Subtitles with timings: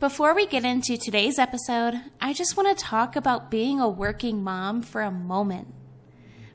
[0.00, 4.42] Before we get into today's episode, I just want to talk about being a working
[4.42, 5.68] mom for a moment.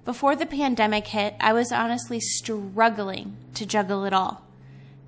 [0.03, 4.47] Before the pandemic hit, I was honestly struggling to juggle it all.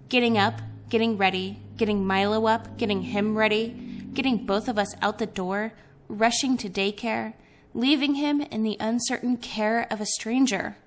[0.10, 3.70] Getting up, getting ready, getting Milo up, getting him ready,
[4.14, 5.74] getting both of us out the door,
[6.08, 7.34] rushing to daycare,
[7.74, 10.78] leaving him in the uncertain care of a stranger,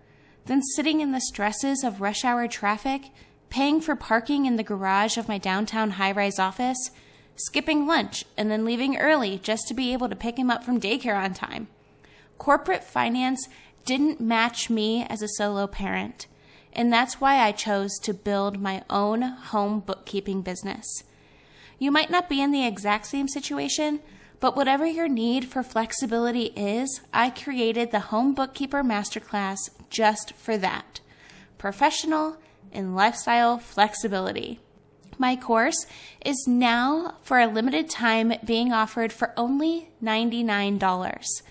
[0.47, 3.11] then sitting in the stresses of rush hour traffic,
[3.49, 6.93] paying for parking in the garage of my downtown high rise office,
[7.37, 10.81] skipping lunch, and then leaving early just to be able to pick him up from
[10.81, 11.69] daycare on time.
[12.39, 13.49] Corporate finance
[13.85, 16.27] didn't match me as a solo parent,
[16.73, 21.05] and that's why I chose to build my own home bookkeeping business.
[21.79, 24.01] You might not be in the exact same situation,
[24.39, 30.57] but whatever your need for flexibility is, I created the Home Bookkeeper Masterclass just for
[30.59, 31.01] that
[31.59, 32.39] professional
[32.73, 34.61] and lifestyle flexibility.
[35.21, 35.87] My course
[36.25, 41.43] is now, for a limited time, being offered for only $99.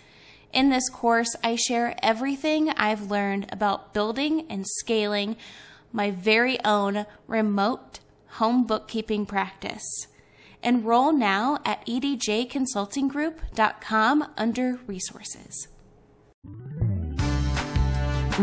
[0.51, 5.37] In this course, I share everything I've learned about building and scaling
[5.93, 7.99] my very own remote
[8.39, 10.07] home bookkeeping practice.
[10.63, 15.67] Enroll now at edjconsultinggroup.com under resources.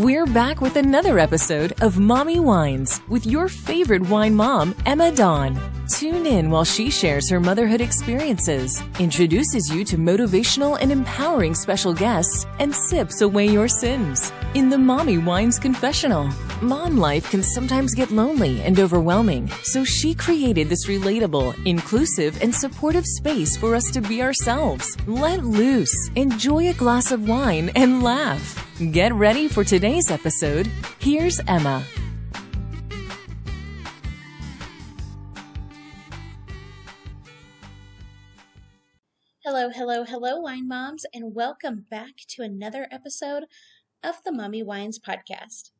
[0.00, 5.58] We're back with another episode of Mommy Wines with your favorite wine mom, Emma Dawn.
[5.88, 11.94] Tune in while she shares her motherhood experiences, introduces you to motivational and empowering special
[11.94, 16.28] guests, and sips away your sins in the Mommy Wines Confessional.
[16.60, 22.54] Mom life can sometimes get lonely and overwhelming, so she created this relatable, inclusive, and
[22.54, 24.94] supportive space for us to be ourselves.
[25.06, 28.65] Let loose, enjoy a glass of wine, and laugh.
[28.76, 30.66] Get ready for today's episode.
[30.98, 31.82] Here's Emma.
[39.42, 43.44] Hello, hello, hello, wine moms, and welcome back to another episode
[44.04, 45.70] of the Mommy Wines podcast.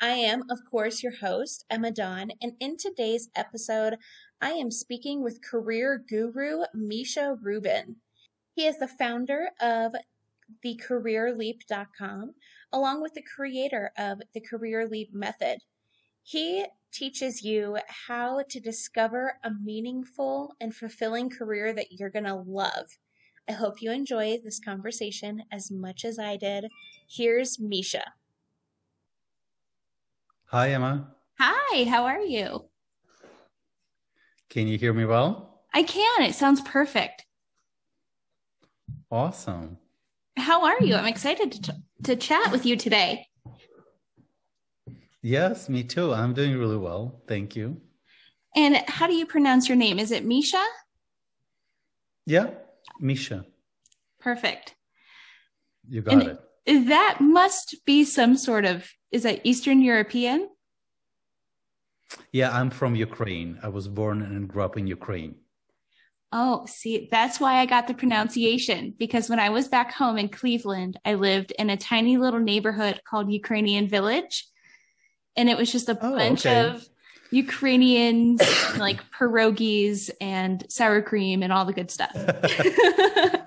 [0.00, 3.98] I am, of course, your host, Emma Dawn, and in today's episode,
[4.40, 7.96] I am speaking with career guru Misha Rubin.
[8.54, 9.94] He is the founder of
[10.64, 12.34] thecareerleap.com,
[12.72, 15.58] along with the creator of the Career Leap Method.
[16.22, 22.34] He teaches you how to discover a meaningful and fulfilling career that you're going to
[22.34, 22.86] love.
[23.48, 26.66] I hope you enjoy this conversation as much as I did.
[27.08, 28.12] Here's Misha.
[30.46, 31.14] Hi, Emma.
[31.38, 32.64] Hi, how are you?
[34.48, 35.62] Can you hear me well?
[35.74, 36.22] I can.
[36.22, 37.26] It sounds perfect.
[39.10, 39.78] Awesome.
[40.36, 40.94] How are you?
[40.94, 41.72] I'm excited to, t-
[42.04, 43.26] to chat with you today.
[45.22, 46.12] Yes, me too.
[46.12, 47.22] I'm doing really well.
[47.26, 47.80] Thank you.
[48.54, 49.98] And how do you pronounce your name?
[49.98, 50.64] Is it Misha?
[52.26, 52.50] Yeah,
[53.00, 53.44] Misha.
[54.20, 54.74] Perfect.
[55.88, 56.88] You got and it.
[56.88, 60.48] That must be some sort of is that Eastern European?
[62.32, 63.58] Yeah, I'm from Ukraine.
[63.62, 65.36] I was born and grew up in Ukraine.
[66.32, 70.28] Oh, see, that's why I got the pronunciation because when I was back home in
[70.28, 74.46] Cleveland, I lived in a tiny little neighborhood called Ukrainian Village.
[75.36, 76.66] And it was just a oh, bunch okay.
[76.68, 76.86] of
[77.30, 78.40] Ukrainians,
[78.78, 82.16] like pierogies and sour cream and all the good stuff.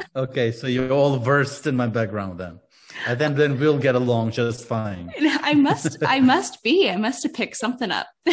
[0.16, 2.60] okay, so you're all versed in my background then
[3.08, 5.12] and then then we'll get along just fine.
[5.20, 6.90] I must I must be.
[6.90, 8.08] I must have picked something up.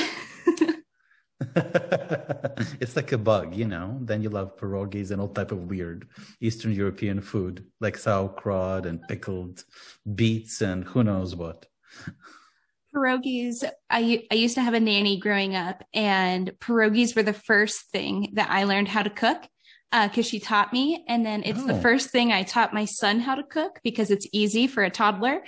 [2.80, 3.98] it's like a bug, you know.
[4.00, 6.08] Then you love pierogies and all type of weird
[6.40, 9.64] Eastern European food, like sauerkraut and pickled
[10.14, 11.66] beets and who knows what.
[12.94, 13.64] Pierogies.
[13.88, 18.30] I I used to have a nanny growing up, and pierogies were the first thing
[18.34, 19.48] that I learned how to cook
[19.92, 21.04] because uh, she taught me.
[21.08, 21.66] And then it's oh.
[21.66, 24.90] the first thing I taught my son how to cook because it's easy for a
[24.90, 25.42] toddler.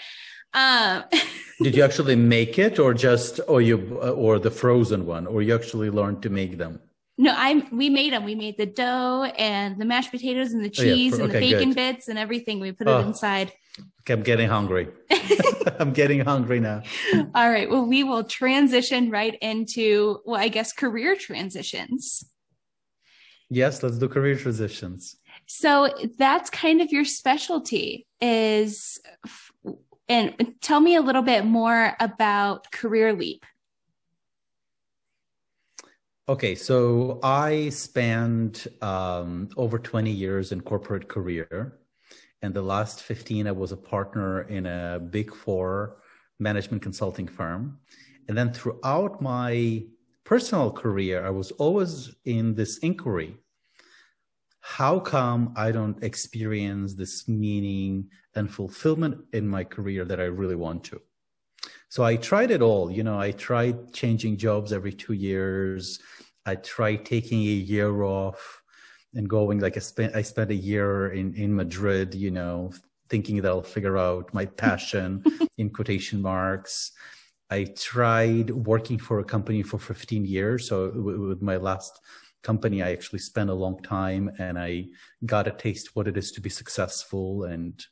[0.59, 1.05] Um,
[1.63, 5.55] Did you actually make it, or just, or you, or the frozen one, or you
[5.55, 6.81] actually learned to make them?
[7.21, 8.25] No, I we made them.
[8.25, 11.25] We made the dough and the mashed potatoes and the cheese oh, yeah.
[11.25, 11.77] okay, and the bacon good.
[11.77, 12.61] bits and everything.
[12.61, 13.01] We put oh.
[13.01, 13.53] it inside.
[14.03, 14.89] Okay, I'm getting hungry.
[15.81, 16.83] I'm getting hungry now.
[17.35, 17.69] All right.
[17.69, 22.25] Well, we will transition right into, well, I guess career transitions.
[23.51, 25.17] Yes, let's do career transitions.
[25.47, 25.89] So
[26.19, 29.01] that's kind of your specialty is
[30.09, 33.45] and tell me a little bit more about Career Leap.
[36.29, 41.79] Okay, so I spent um, over 20 years in corporate career.
[42.43, 45.97] And the last 15, I was a partner in a big four
[46.39, 47.79] management consulting firm.
[48.29, 49.85] And then throughout my
[50.25, 53.39] personal career, I was always in this inquiry.
[54.77, 60.57] How come I don't experience this meaning and fulfillment in my career that I really
[60.57, 61.01] want to?
[61.89, 62.91] So I tried it all.
[62.91, 66.01] You know, I tried changing jobs every two years.
[66.45, 68.63] I tried taking a year off
[69.15, 72.71] and going like I spent I spent a year in in Madrid, you know,
[73.09, 75.25] thinking that I'll figure out my passion
[75.57, 76.93] in quotation marks.
[77.51, 80.69] I tried working for a company for 15 years.
[80.69, 81.99] So with my last
[82.43, 84.87] company, I actually spent a long time and I
[85.27, 87.85] got a taste what it is to be successful and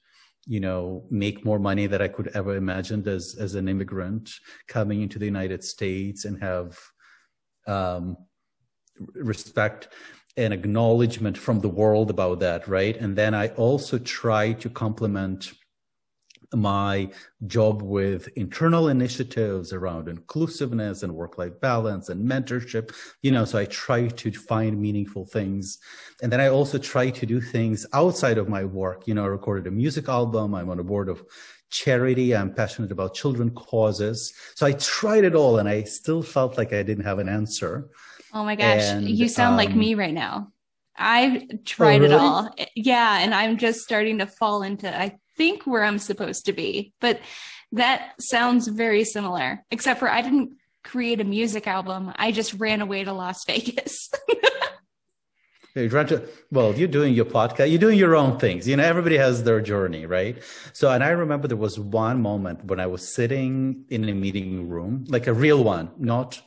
[0.49, 4.31] you know make more money than I could ever imagined as as an immigrant
[4.69, 6.79] coming into the United States and have
[7.67, 8.17] um,
[9.15, 9.89] respect
[10.37, 12.97] and acknowledgement from the world about that, right?
[12.97, 15.53] And then I also try to complement
[16.55, 17.09] my
[17.47, 23.59] job with internal initiatives around inclusiveness and work life balance and mentorship you know so
[23.59, 25.79] i try to find meaningful things.
[26.23, 29.07] And then i also try to do things outside of my work.
[29.07, 30.55] You know i recorded a music album.
[30.55, 31.23] I'm on a board of
[31.71, 32.35] charity.
[32.35, 34.33] I'm passionate about children causes.
[34.55, 37.89] So i tried it all and i still felt like i didn't have an answer.
[38.33, 38.83] Oh my gosh.
[38.83, 40.53] And, you sound um, like me right now.
[40.99, 42.15] I've tried oh, really?
[42.15, 42.55] it all.
[42.75, 43.19] Yeah.
[43.19, 46.93] And I'm just starting to fall into, I think where I'm supposed to be.
[47.01, 47.21] But
[47.73, 52.13] that sounds very similar, except for I didn't create a music album.
[52.17, 54.11] I just ran away to Las Vegas.
[55.75, 58.67] You're trying to, well, you're doing your podcast, you're doing your own things.
[58.67, 60.43] You know, everybody has their journey, right?
[60.73, 64.71] So, and I remember there was one moment when I was sitting in a meeting
[64.71, 66.41] room, like a real one, not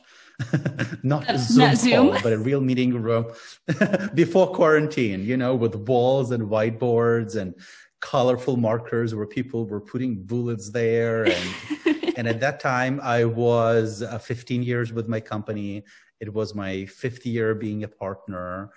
[1.02, 2.12] not a Zoom, not Zoom.
[2.12, 3.26] Call, but a real meeting room
[4.14, 7.54] before quarantine, you know, with walls and whiteboards and
[8.00, 11.24] colorful markers where people were putting bullets there.
[11.24, 11.54] And
[12.16, 15.84] and at that time i was uh, 15 years with my company.
[16.20, 18.70] It was my fifth year being a partner.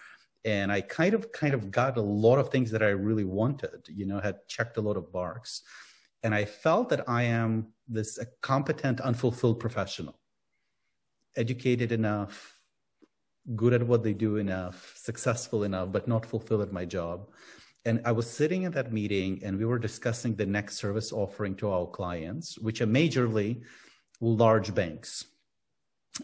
[0.46, 3.88] And i kind of kind of got a lot of things that i really wanted
[3.88, 5.62] you know had checked a lot of marks
[6.22, 10.16] and i felt that i am this competent unfulfilled professional.
[11.36, 12.60] Educated enough
[13.56, 17.28] good at what they do enough successful enough but not fulfilled at my job
[17.86, 21.56] and I was sitting in that meeting and we were discussing the next service offering
[21.58, 23.62] to our clients, which are majorly
[24.22, 25.26] large banks.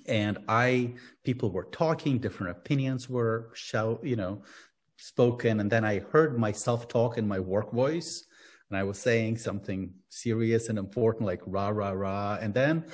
[0.06, 0.94] And I,
[1.26, 4.44] people were talking, different opinions were shout, you know,
[4.98, 5.60] spoken.
[5.60, 8.26] And then I heard myself talk in my work voice
[8.70, 12.38] and I was saying something serious and important like rah, rah, rah.
[12.40, 12.86] And then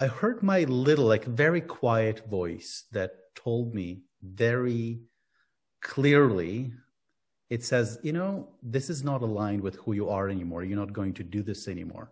[0.00, 5.00] I heard my little, like very quiet voice that told me very
[5.82, 6.72] clearly
[7.50, 10.64] it says, you know, this is not aligned with who you are anymore.
[10.64, 12.10] You're not going to do this anymore.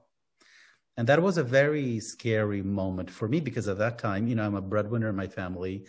[0.97, 4.45] And that was a very scary moment for me because at that time, you know,
[4.45, 5.87] I'm a breadwinner in my family.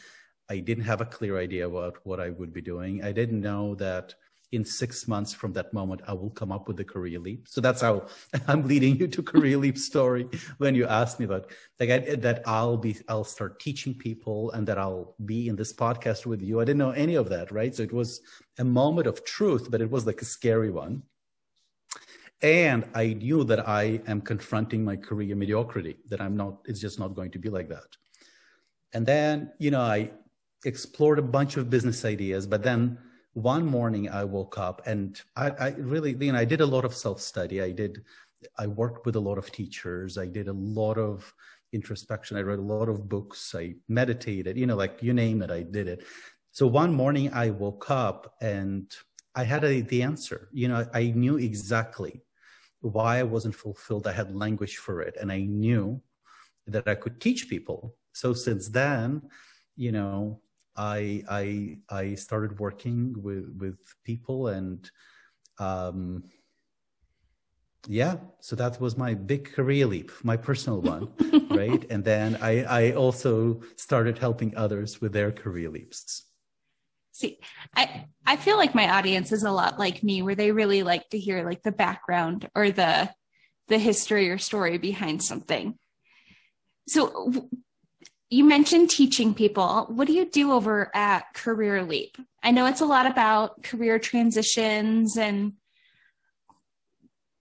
[0.50, 3.04] I didn't have a clear idea about what I would be doing.
[3.04, 4.16] I didn't know that
[4.54, 7.48] in six months from that moment, I will come up with the career leap.
[7.48, 8.08] So that's how
[8.48, 10.30] I'm leading you to career leap story
[10.60, 14.68] when you asked me about like I, that I'll be, I'll start teaching people and
[14.68, 16.62] that I'll be in this podcast with you.
[16.62, 17.76] I didn't know any of that, right?
[17.76, 18.22] So it was
[18.60, 21.04] a moment of truth, but it was like a scary one.
[22.42, 27.00] And I knew that I am confronting my career mediocrity, that I'm not, it's just
[27.00, 27.88] not going to be like that.
[28.94, 30.12] And then, you know, I
[30.66, 32.98] explored a bunch of business ideas, but then
[33.34, 36.86] one morning I woke up and I, I really, you know, I did a lot
[36.86, 37.62] of self study.
[37.62, 38.04] I did,
[38.58, 40.18] I worked with a lot of teachers.
[40.18, 41.34] I did a lot of
[41.72, 42.38] introspection.
[42.38, 43.56] I read a lot of books.
[43.56, 46.06] I meditated, you know, like you name it, I did it.
[46.52, 48.94] So one morning I woke up and
[49.34, 50.50] I had a, the answer.
[50.54, 52.22] You know, I knew exactly
[52.82, 54.06] why I wasn't fulfilled.
[54.06, 56.00] I had language for it and I knew
[56.68, 57.96] that I could teach people.
[58.14, 59.24] So since then,
[59.76, 60.42] you know,
[60.76, 64.90] I I I started working with with people and
[65.60, 66.24] um,
[67.88, 71.10] yeah, so that was my big career leap, my personal one,
[71.50, 71.86] right?
[71.90, 76.26] And then I I also started helping others with their career leaps.
[77.12, 77.40] See,
[77.76, 81.10] I I feel like my audience is a lot like me, where they really like
[81.10, 83.10] to hear like the background or the
[83.68, 85.78] the history or story behind something.
[86.88, 87.50] So
[88.34, 89.86] you mentioned teaching people.
[89.90, 92.18] What do you do over at Career Leap?
[92.42, 95.54] I know it's a lot about career transitions and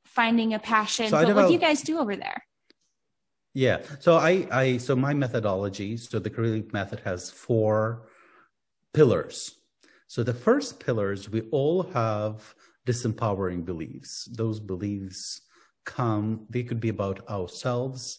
[0.04, 2.44] finding a passion, so but what do you guys do over there?
[3.54, 3.80] Yeah.
[4.00, 8.08] So I, I, so my methodology, so the Career Leap method has four
[8.92, 9.54] pillars.
[10.08, 12.54] So the first pillars, we all have
[12.86, 14.28] disempowering beliefs.
[14.30, 15.40] Those beliefs
[15.86, 18.18] come, they could be about ourselves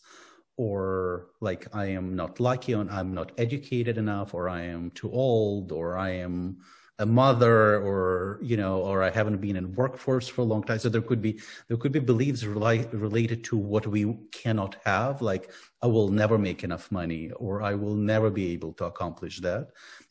[0.57, 5.11] or like I am not lucky and I'm not educated enough or I am too
[5.11, 6.57] old or I am
[6.99, 10.79] a mother or you know or I haven't been in workforce for a long time.
[10.79, 15.21] So there could be there could be beliefs rela- related to what we cannot have
[15.21, 19.39] like I will never make enough money or I will never be able to accomplish
[19.39, 19.69] that.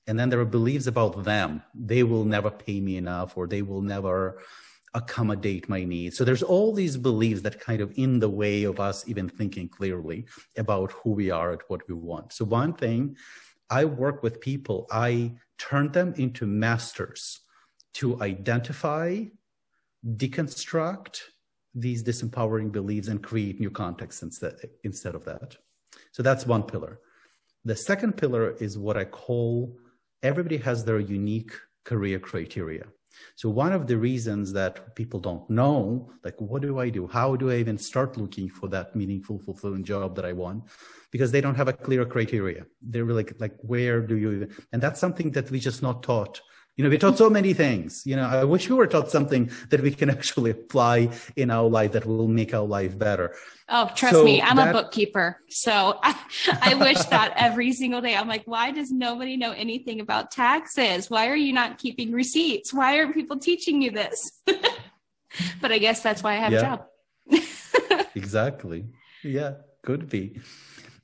[0.09, 1.63] And then there are beliefs about them.
[1.75, 4.43] They will never pay me enough or they will never
[4.95, 6.17] accommodate my needs.
[6.17, 9.69] So there's all these beliefs that kind of in the way of us even thinking
[9.69, 10.27] clearly
[10.59, 12.33] about who we are and what we want.
[12.33, 13.17] So one thing
[13.71, 17.41] I work with people, I turn them into masters
[17.95, 19.25] to identify,
[20.07, 21.21] deconstruct
[21.75, 25.57] these disempowering beliefs and create new contexts instead, instead of that.
[26.13, 27.01] So that's one pillar.
[27.65, 29.79] The second pillar is what I call
[30.23, 31.53] everybody has their unique
[31.85, 32.85] career criteria.
[33.37, 37.07] So one of the reasons that people don't know, like, what do I do?
[37.07, 40.65] How do I even start looking for that meaningful, fulfilling job that I want?
[41.11, 42.65] Because they don't have a clear criteria.
[42.81, 44.57] They're really like, like, where do you even?
[44.73, 46.41] And that's something that we just not taught
[46.77, 48.03] you know, we're taught so many things.
[48.07, 51.69] You know, I wish we were taught something that we can actually apply in our
[51.69, 53.35] life that will make our life better.
[53.69, 55.39] Oh, trust so me, I'm that, a bookkeeper.
[55.49, 56.19] So I,
[56.63, 58.17] I wish that every single day.
[58.17, 61.11] I'm like, why does nobody know anything about taxes?
[61.11, 62.73] Why are you not keeping receipts?
[62.73, 64.33] Why aren't people teaching you this?
[65.61, 66.59] but I guess that's why I have yeah.
[67.31, 68.09] a job.
[68.15, 68.87] exactly.
[69.23, 70.41] Yeah, could be.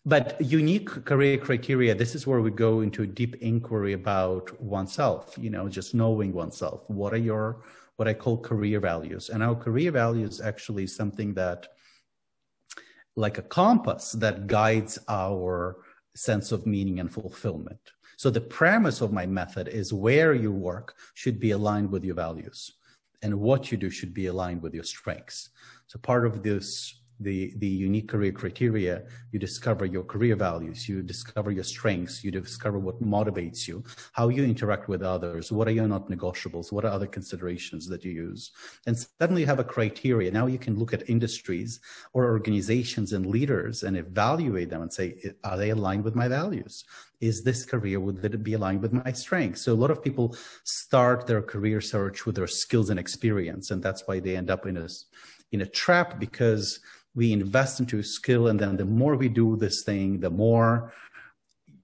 [0.08, 5.36] But unique career criteria, this is where we go into a deep inquiry about oneself,
[5.38, 6.88] you know, just knowing oneself.
[6.88, 7.60] What are your,
[7.96, 9.28] what I call career values?
[9.28, 11.68] And our career values actually something that,
[13.16, 15.76] like a compass that guides our
[16.16, 17.92] sense of meaning and fulfillment.
[18.16, 22.14] So the premise of my method is where you work should be aligned with your
[22.14, 22.72] values
[23.20, 25.50] and what you do should be aligned with your strengths.
[25.86, 31.02] So part of this the, the unique career criteria, you discover your career values, you
[31.02, 33.82] discover your strengths, you discover what motivates you,
[34.12, 38.04] how you interact with others, what are your not negotiables, what are other considerations that
[38.04, 38.52] you use.
[38.86, 40.30] And suddenly you have a criteria.
[40.30, 41.80] Now you can look at industries
[42.12, 46.84] or organizations and leaders and evaluate them and say, are they aligned with my values?
[47.20, 49.62] Is this career, would it be aligned with my strengths?
[49.62, 53.72] So a lot of people start their career search with their skills and experience.
[53.72, 54.88] And that's why they end up in a,
[55.50, 56.80] in a trap because
[57.14, 60.92] we invest into a skill and then the more we do this thing the more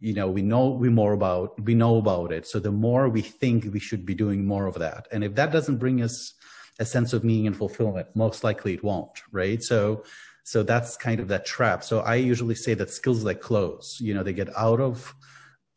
[0.05, 2.47] you know we know we more about we know about it.
[2.47, 5.09] So the more we think we should be doing more of that.
[5.13, 6.35] And if that doesn't bring us
[6.79, 9.63] a sense of meaning and fulfillment most likely it won't right?
[9.63, 10.05] So
[10.45, 11.83] so that's kind of that trap.
[11.85, 15.15] So i usually say that skills like clothes you know they get out of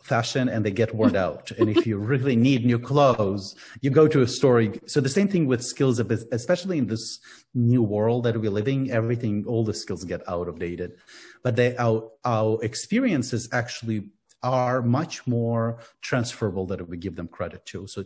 [0.07, 1.51] fashion and they get worn out.
[1.57, 4.63] and if you really need new clothes, you go to a store.
[4.87, 7.19] So the same thing with skills, especially in this
[7.53, 10.91] new world that we're living, everything, all the skills get out of dated.
[11.43, 14.09] But they, our, our experiences actually
[14.43, 17.87] are much more transferable than we give them credit to.
[17.87, 18.05] So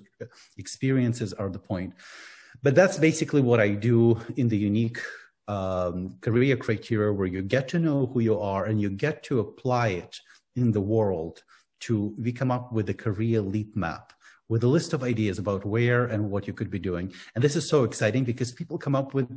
[0.57, 1.93] experiences are the point.
[2.63, 4.99] But that's basically what I do in the unique
[5.47, 9.39] um, career criteria where you get to know who you are and you get to
[9.39, 10.19] apply it
[10.55, 11.43] in the world
[11.81, 14.13] to we come up with a career leap map
[14.49, 17.13] with a list of ideas about where and what you could be doing.
[17.35, 19.29] And this is so exciting because people come up with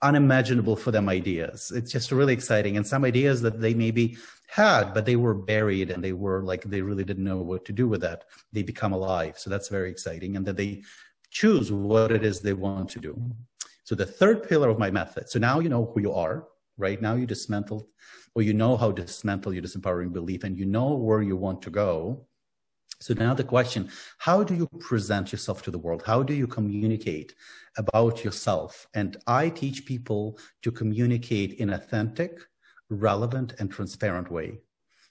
[0.00, 1.72] unimaginable for them ideas.
[1.74, 2.76] It's just really exciting.
[2.76, 6.62] And some ideas that they maybe had, but they were buried and they were like,
[6.62, 8.24] they really didn't know what to do with that.
[8.52, 9.38] They become alive.
[9.38, 10.36] So that's very exciting.
[10.36, 10.82] And that they
[11.30, 13.14] choose what it is they want to do.
[13.14, 13.30] Mm-hmm.
[13.82, 15.28] So the third pillar of my method.
[15.28, 17.00] So now you know who you are, right?
[17.00, 17.86] Now you dismantled
[18.34, 21.62] or you know how to dismantle your disempowering belief and you know where you want
[21.62, 22.26] to go.
[23.00, 26.02] So now the question, how do you present yourself to the world?
[26.06, 27.34] How do you communicate
[27.76, 28.86] about yourself?
[28.94, 32.38] And I teach people to communicate in authentic,
[32.88, 34.58] relevant, and transparent way.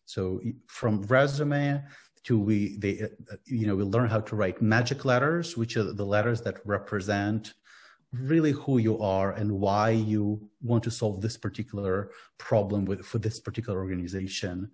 [0.05, 1.83] So from resume
[2.23, 5.83] to we, they, uh, you know, we learn how to write magic letters, which are
[5.83, 7.53] the letters that represent
[8.13, 13.17] really who you are and why you want to solve this particular problem with for
[13.17, 14.69] this particular organization.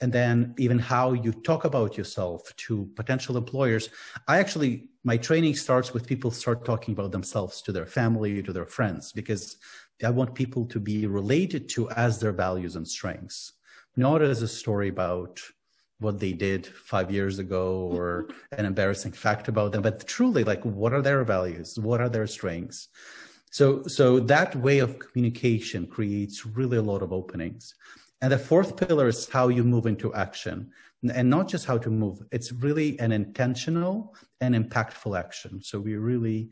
[0.00, 3.88] And then even how you talk about yourself to potential employers.
[4.28, 8.52] I actually my training starts with people start talking about themselves to their family to
[8.52, 9.56] their friends because
[10.04, 13.52] i want people to be related to as their values and strengths
[13.96, 15.40] not as a story about
[15.98, 18.60] what they did five years ago or mm-hmm.
[18.60, 21.78] an embarrassing fact about them, but truly like what are their values?
[21.78, 22.88] What are their strengths?
[23.50, 27.74] So, so that way of communication creates really a lot of openings.
[28.20, 30.70] And the fourth pillar is how you move into action
[31.14, 32.22] and not just how to move.
[32.32, 35.62] It's really an intentional and impactful action.
[35.62, 36.50] So we're really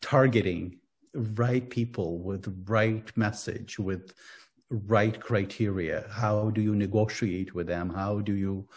[0.00, 0.78] targeting
[1.14, 4.12] right people with right message, with
[4.70, 6.06] right criteria?
[6.10, 7.90] How do you negotiate with them?
[7.90, 8.68] How do you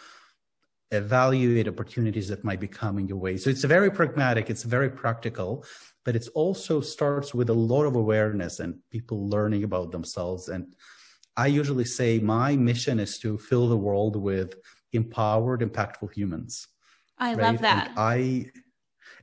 [0.90, 3.36] evaluate opportunities that might be coming your way?
[3.36, 5.64] So it's very pragmatic, it's very practical,
[6.04, 10.48] but it also starts with a lot of awareness and people learning about themselves.
[10.48, 10.74] And
[11.36, 14.54] I usually say my mission is to fill the world with
[14.92, 16.66] empowered, impactful humans.
[17.18, 17.42] I right?
[17.42, 17.88] love that.
[17.88, 18.50] And I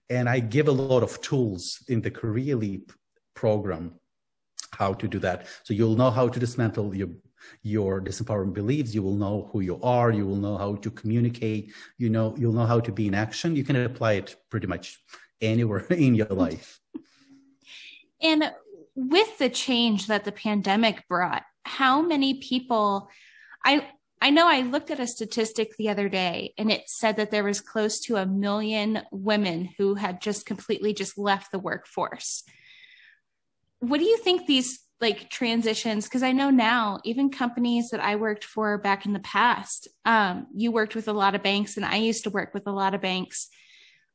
[0.09, 2.93] and I give a lot of tools in the Career Leap
[3.33, 3.99] program
[4.71, 5.47] how to do that.
[5.63, 7.09] So you'll know how to dismantle your
[7.63, 8.93] your disempowering beliefs.
[8.93, 10.11] You will know who you are.
[10.11, 11.73] You will know how to communicate.
[11.97, 13.55] You know you'll know how to be in action.
[13.55, 14.97] You can apply it pretty much
[15.41, 16.79] anywhere in your life.
[18.21, 18.51] And
[18.95, 23.09] with the change that the pandemic brought, how many people
[23.63, 23.87] I
[24.19, 27.43] I know I looked at a statistic the other day and it said that there
[27.43, 32.43] was close to a million women who had just completely just left the workforce.
[33.79, 38.15] What do you think these like transitions because I know now even companies that I
[38.15, 41.85] worked for back in the past um, you worked with a lot of banks and
[41.85, 43.47] I used to work with a lot of banks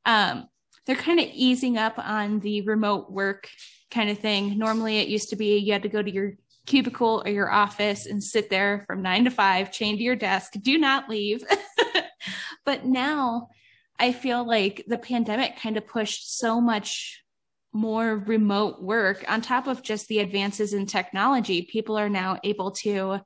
[0.05, 0.49] um,
[0.85, 3.49] they're kind of easing up on the remote work
[3.93, 6.33] kind of thing normally it used to be you had to go to your
[6.67, 10.55] cubicle or your office and sit there from nine to five, chained to your desk,
[10.61, 11.45] do not leave.
[12.65, 13.49] but now
[13.99, 17.22] I feel like the pandemic kind of pushed so much
[17.73, 21.63] more remote work on top of just the advances in technology.
[21.63, 23.21] People are now able to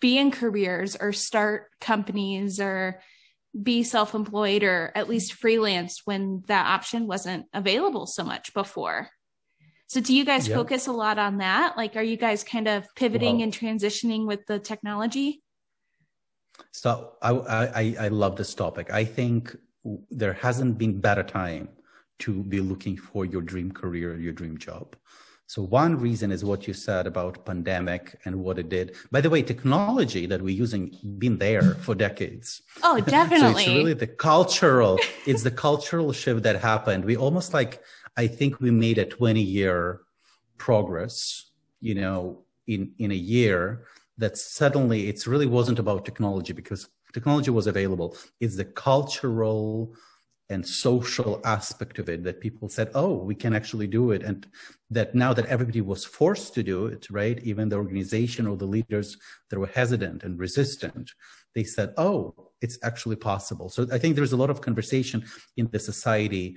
[0.00, 3.00] be in careers or start companies or
[3.60, 9.08] be self employed or at least freelance when that option wasn't available so much before.
[9.86, 10.56] So do you guys yep.
[10.56, 11.76] focus a lot on that?
[11.76, 15.42] Like, are you guys kind of pivoting and transitioning with the technology?
[16.70, 18.90] So I, I, I love this topic.
[18.90, 19.54] I think
[20.10, 21.68] there hasn't been better time
[22.20, 24.96] to be looking for your dream career, your dream job.
[25.46, 28.96] So one reason is what you said about pandemic and what it did.
[29.10, 32.62] By the way, technology that we're using been there for decades.
[32.82, 33.64] Oh, definitely.
[33.64, 37.04] so it's really the cultural, it's the cultural shift that happened.
[37.04, 37.82] We almost like
[38.16, 40.00] I think we made a 20 year
[40.56, 43.84] progress, you know, in, in a year
[44.18, 48.16] that suddenly it really wasn't about technology because technology was available.
[48.40, 49.94] It's the cultural
[50.52, 54.22] and social aspect of it that people said, oh, we can actually do it.
[54.22, 54.46] And
[54.90, 57.38] that now that everybody was forced to do it, right?
[57.42, 59.16] Even the organization or the leaders
[59.48, 61.10] that were hesitant and resistant,
[61.54, 63.68] they said, oh, it's actually possible.
[63.68, 65.24] So I think there's a lot of conversation
[65.56, 66.56] in the society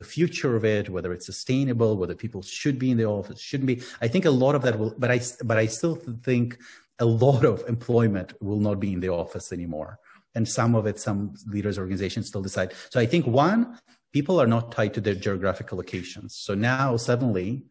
[0.00, 3.68] the future of it, whether it's sustainable, whether people should be in the office, shouldn't
[3.68, 3.82] be.
[4.00, 6.58] I think a lot of that will, but I, but I still think
[6.98, 9.98] a lot of employment will not be in the office anymore.
[10.34, 12.72] And some of it, some leaders, organizations still decide.
[12.90, 13.78] So I think one,
[14.12, 16.36] people are not tied to their geographical locations.
[16.36, 17.64] So now suddenly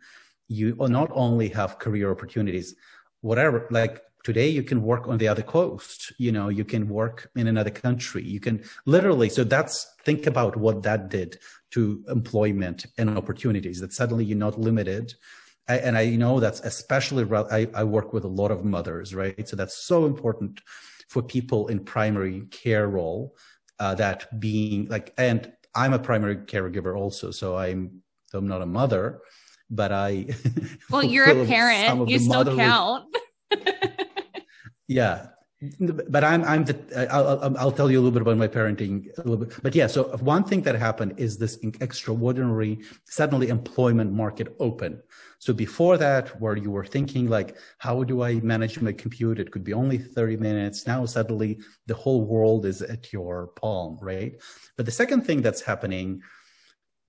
[0.47, 2.75] you not only have career opportunities,
[3.21, 7.29] whatever, like today you can work on the other coast you know you can work
[7.35, 11.37] in another country you can literally so that's think about what that did
[11.71, 15.13] to employment and opportunities that suddenly you're not limited
[15.67, 19.47] I, and i know that's especially I, I work with a lot of mothers right
[19.47, 20.61] so that's so important
[21.13, 23.35] for people in primary care role
[23.79, 28.63] uh, that being like and i'm a primary caregiver also so i'm so i'm not
[28.63, 29.21] a mother
[29.69, 30.25] but i
[30.89, 32.09] well you're a parent.
[32.09, 33.05] you still count.
[34.87, 35.27] Yeah
[35.79, 36.75] but I'm I'm the
[37.13, 39.61] I'll, I'll tell you a little bit about my parenting a little bit.
[39.61, 45.01] But yeah, so one thing that happened is this extraordinary suddenly employment market open.
[45.39, 49.39] So before that, where you were thinking like, how do I manage my commute?
[49.39, 50.87] It could be only 30 minutes.
[50.87, 54.33] Now suddenly the whole world is at your palm, right?
[54.77, 56.21] But the second thing that's happening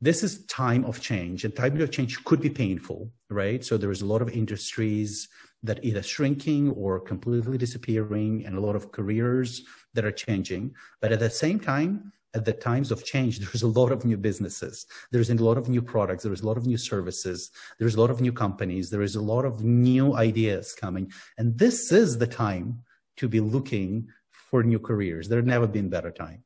[0.00, 4.02] this is time of change and time of change could be painful right so there's
[4.02, 5.28] a lot of industries
[5.64, 9.62] that either shrinking or completely disappearing and a lot of careers
[9.94, 10.74] that are changing.
[11.00, 14.16] But at the same time at the times of change there's a lot of new
[14.16, 14.87] businesses.
[15.11, 16.24] There's a lot of new products.
[16.24, 17.50] There's a lot of new services.
[17.79, 18.90] There's a lot of new companies.
[18.90, 21.11] There is a lot of new ideas coming.
[21.38, 22.83] And this is the time
[23.16, 25.29] to be looking for new careers.
[25.29, 26.44] There's never been better time.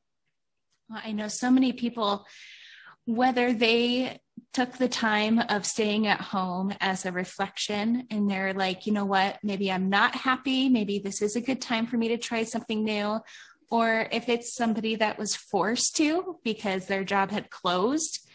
[0.91, 2.25] I know so many people
[3.09, 4.21] whether they
[4.53, 9.07] took the time of staying at home as a reflection and they're like, you know
[9.07, 10.69] what, maybe I'm not happy.
[10.69, 13.19] Maybe this is a good time for me to try something new.
[13.71, 18.29] Or if it's somebody that was forced to because their job had closed,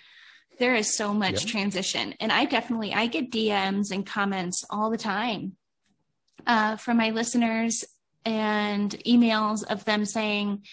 [0.57, 2.15] there is so much transition.
[2.19, 5.55] And I definitely, I get DMs and comments all the time
[6.47, 7.83] uh, from my listeners
[8.25, 10.65] and emails of them saying,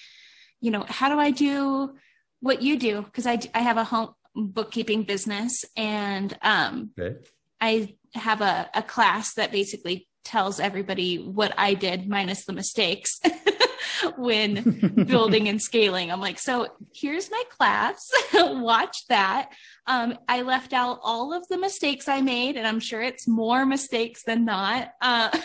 [0.63, 1.97] you know, how do I do
[2.41, 7.19] what you do because I, I have a home bookkeeping business and um, okay.
[7.61, 13.21] I have a, a class that basically tells everybody what I did minus the mistakes
[14.17, 16.11] when building and scaling.
[16.11, 18.11] I'm like, so here's my class.
[18.35, 19.51] Watch that.
[19.87, 23.67] Um, I left out all of the mistakes I made, and I'm sure it's more
[23.67, 24.91] mistakes than not.
[25.01, 25.37] Uh,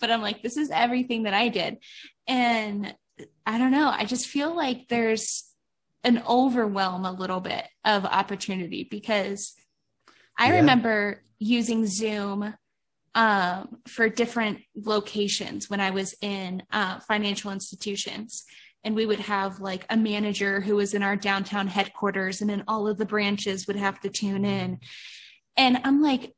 [0.00, 1.78] but I'm like, this is everything that I did.
[2.26, 2.94] And
[3.44, 3.88] I don't know.
[3.88, 5.49] I just feel like there's
[6.04, 9.54] an overwhelm a little bit of opportunity because
[10.38, 10.56] I yeah.
[10.56, 12.54] remember using Zoom
[13.14, 18.44] um, for different locations when I was in uh, financial institutions.
[18.84, 22.64] And we would have like a manager who was in our downtown headquarters, and then
[22.66, 24.78] all of the branches would have to tune in.
[25.56, 26.32] And I'm like,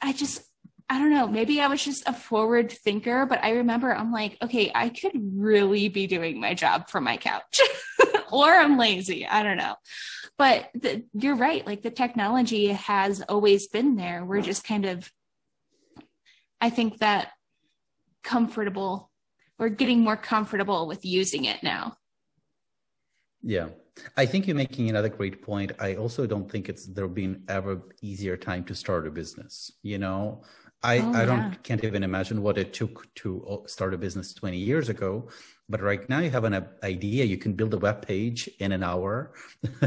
[0.00, 0.42] I just,
[0.88, 4.36] I don't know, maybe I was just a forward thinker, but I remember I'm like,
[4.40, 7.60] okay, I could really be doing my job from my couch,
[8.32, 9.26] or I'm lazy.
[9.26, 9.74] I don't know.
[10.36, 11.66] But the, you're right.
[11.66, 14.24] Like the technology has always been there.
[14.24, 15.10] We're just kind of
[16.60, 17.32] I think that
[18.22, 19.10] comfortable,
[19.58, 21.96] we're getting more comfortable with using it now.
[23.42, 23.68] Yeah.
[24.16, 25.72] I think you're making another great point.
[25.80, 29.72] I also don't think it's there been ever easier time to start a business.
[29.82, 30.42] You know,
[30.82, 31.54] I, oh, I don't yeah.
[31.62, 35.28] can't even imagine what it took to uh, start a business 20 years ago.
[35.70, 37.24] But right now you have an idea.
[37.24, 39.34] You can build a web page in an hour.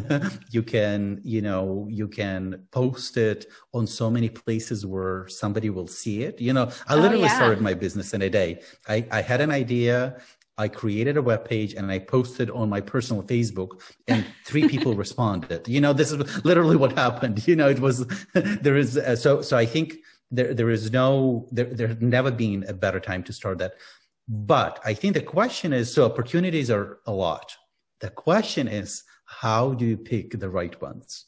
[0.51, 5.87] you can, you know, you can post it on so many places where somebody will
[5.87, 6.39] see it.
[6.39, 7.35] You know, I oh, literally oh, yeah.
[7.35, 8.61] started my business in a day.
[8.87, 10.21] I, I had an idea.
[10.59, 14.93] I created a web page and I posted on my personal Facebook and three people
[15.05, 15.67] responded.
[15.67, 17.47] You know, this is literally what happened.
[17.47, 19.95] You know, it was, there is, uh, so, so I think
[20.29, 23.73] there, there is no, there, there's never been a better time to start that.
[24.33, 27.53] But I think the question is, so opportunities are a lot.
[27.99, 31.25] The question is, how do you pick the right ones?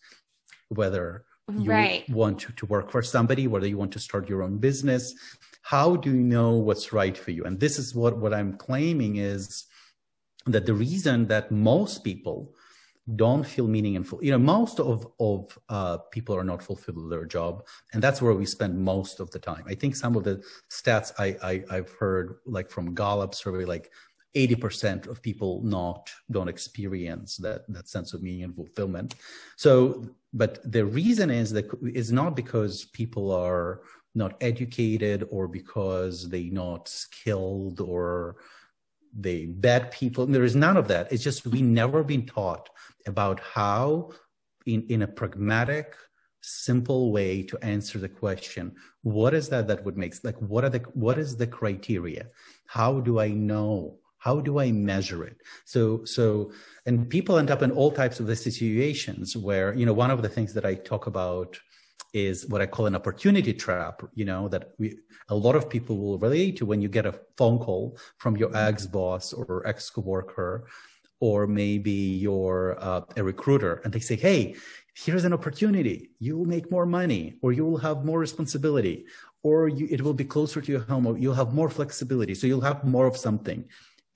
[0.69, 2.09] Whether you right.
[2.09, 5.13] want to, to work for somebody, whether you want to start your own business,
[5.63, 7.43] how do you know what's right for you?
[7.43, 9.65] And this is what, what I'm claiming is
[10.45, 12.53] that the reason that most people
[13.15, 14.23] don't feel meaningful.
[14.23, 18.33] You know, most of of uh, people are not fulfilled their job, and that's where
[18.33, 19.63] we spend most of the time.
[19.67, 23.91] I think some of the stats I, I I've heard, like from Gallup survey, like
[24.35, 29.13] 80% of people not don't experience that that sense of meaning and fulfillment
[29.57, 33.81] so but the reason is that is not because people are
[34.15, 38.37] not educated or because they not skilled or
[39.17, 40.25] they bad people.
[40.25, 41.11] There is none of that.
[41.11, 42.69] It's just we never been taught
[43.05, 44.11] about how,
[44.65, 45.95] in, in a pragmatic,
[46.41, 50.69] simple way to answer the question what is that that would make like what are
[50.69, 52.27] the what is the criteria?
[52.67, 53.99] How do i know?
[54.17, 55.37] How do i measure it?
[55.65, 56.51] So so
[56.85, 60.21] and people end up in all types of the situations where you know one of
[60.21, 61.57] the things that i talk about
[62.13, 64.97] is what i call an opportunity trap you know that we
[65.29, 68.55] a lot of people will relate to when you get a phone call from your
[68.55, 70.67] ex boss or ex coworker
[71.23, 74.55] or maybe you're uh, a recruiter and they say, Hey,
[74.93, 76.09] here's an opportunity.
[76.19, 79.05] You will make more money or you will have more responsibility
[79.41, 82.35] or you, it will be closer to your home or you'll have more flexibility.
[82.35, 83.63] So you'll have more of something.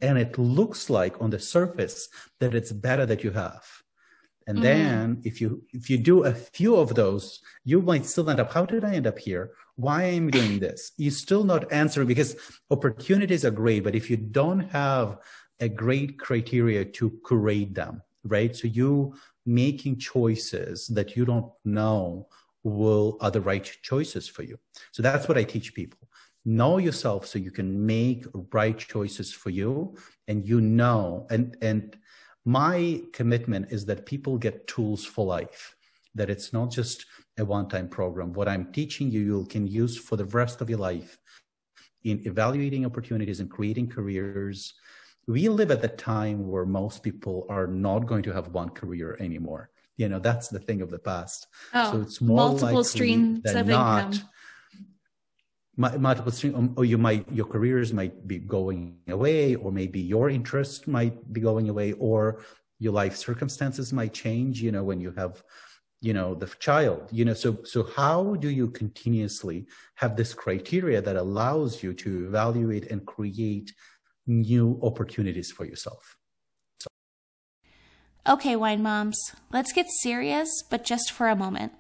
[0.01, 2.10] And it looks like on the surface
[2.41, 3.63] that it's better that you have.
[4.47, 4.63] And mm-hmm.
[4.63, 8.51] then if you, if you do a few of those, you might still end up,
[8.51, 9.51] how did I end up here?
[9.75, 10.93] Why am I doing this?
[10.97, 12.36] You still not answering because
[12.71, 15.19] opportunities are great, but if you don't have
[15.60, 18.55] a great criteria to curate them, right?
[18.55, 22.27] So you making choices that you don't know
[22.63, 24.60] will are the right choices for you.
[24.91, 25.99] So that's what I teach people.
[26.45, 29.95] Know yourself so you can make right choices for you
[30.27, 31.97] and you know and and
[32.47, 35.75] my commitment is that people get tools for life
[36.15, 37.05] that it's not just
[37.38, 40.79] a one-time program what i'm teaching you you can use for the rest of your
[40.79, 41.19] life
[42.03, 44.73] in evaluating opportunities and creating careers
[45.27, 49.17] we live at the time where most people are not going to have one career
[49.19, 49.69] anymore.
[49.97, 51.47] You know, that's the thing of the past.
[51.73, 54.29] Oh, so it's more multiple streams of not, income.
[55.78, 60.30] Multiple streams, um, or you might, your careers might be going away, or maybe your
[60.30, 62.42] interest might be going away, or
[62.80, 65.44] your life circumstances might change, you know, when you have,
[66.02, 71.00] you know, the child, you know, so, so how do you continuously have this criteria
[71.00, 73.72] that allows you to evaluate and create
[74.28, 76.18] new opportunities for yourself.
[76.80, 76.88] So.
[78.28, 79.18] Okay, wine moms,
[79.52, 81.72] let's get serious, but just for a moment.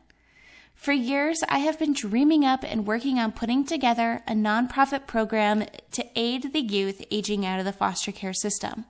[0.77, 5.65] For years, I have been dreaming up and working on putting together a nonprofit program
[5.91, 8.85] to aid the youth aging out of the foster care system.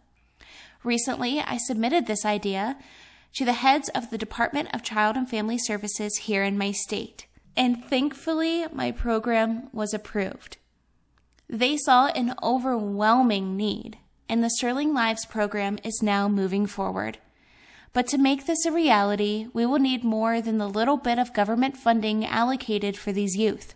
[0.84, 2.78] Recently, I submitted this idea
[3.36, 7.26] to the heads of the Department of Child and Family Services here in my state,
[7.56, 10.58] and thankfully, my program was approved.
[11.50, 13.98] They saw an overwhelming need,
[14.30, 17.18] and the Sterling Lives program is now moving forward.
[17.98, 21.34] But to make this a reality, we will need more than the little bit of
[21.34, 23.74] government funding allocated for these youth.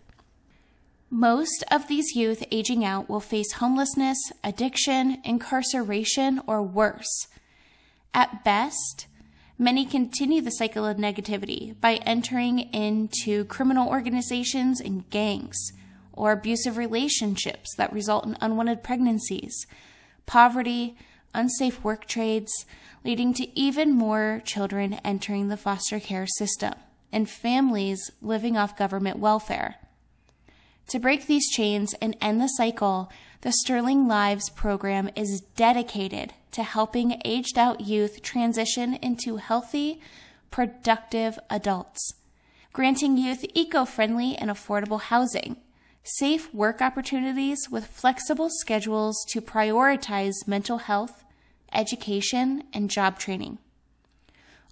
[1.10, 7.26] Most of these youth aging out will face homelessness, addiction, incarceration, or worse.
[8.14, 9.08] At best,
[9.58, 15.72] many continue the cycle of negativity by entering into criminal organizations and gangs,
[16.12, 19.66] or abusive relationships that result in unwanted pregnancies,
[20.26, 20.96] poverty,
[21.34, 22.66] unsafe work trades,
[23.04, 26.74] leading to even more children entering the foster care system,
[27.12, 29.76] and families living off government welfare.
[30.88, 33.10] To break these chains and end the cycle,
[33.42, 40.00] the Sterling Lives program is dedicated to helping aged out youth transition into healthy,
[40.50, 42.14] productive adults,
[42.72, 45.56] granting youth eco friendly and affordable housing,
[46.04, 51.21] safe work opportunities with flexible schedules to prioritize mental health,
[51.74, 53.58] education, and job training,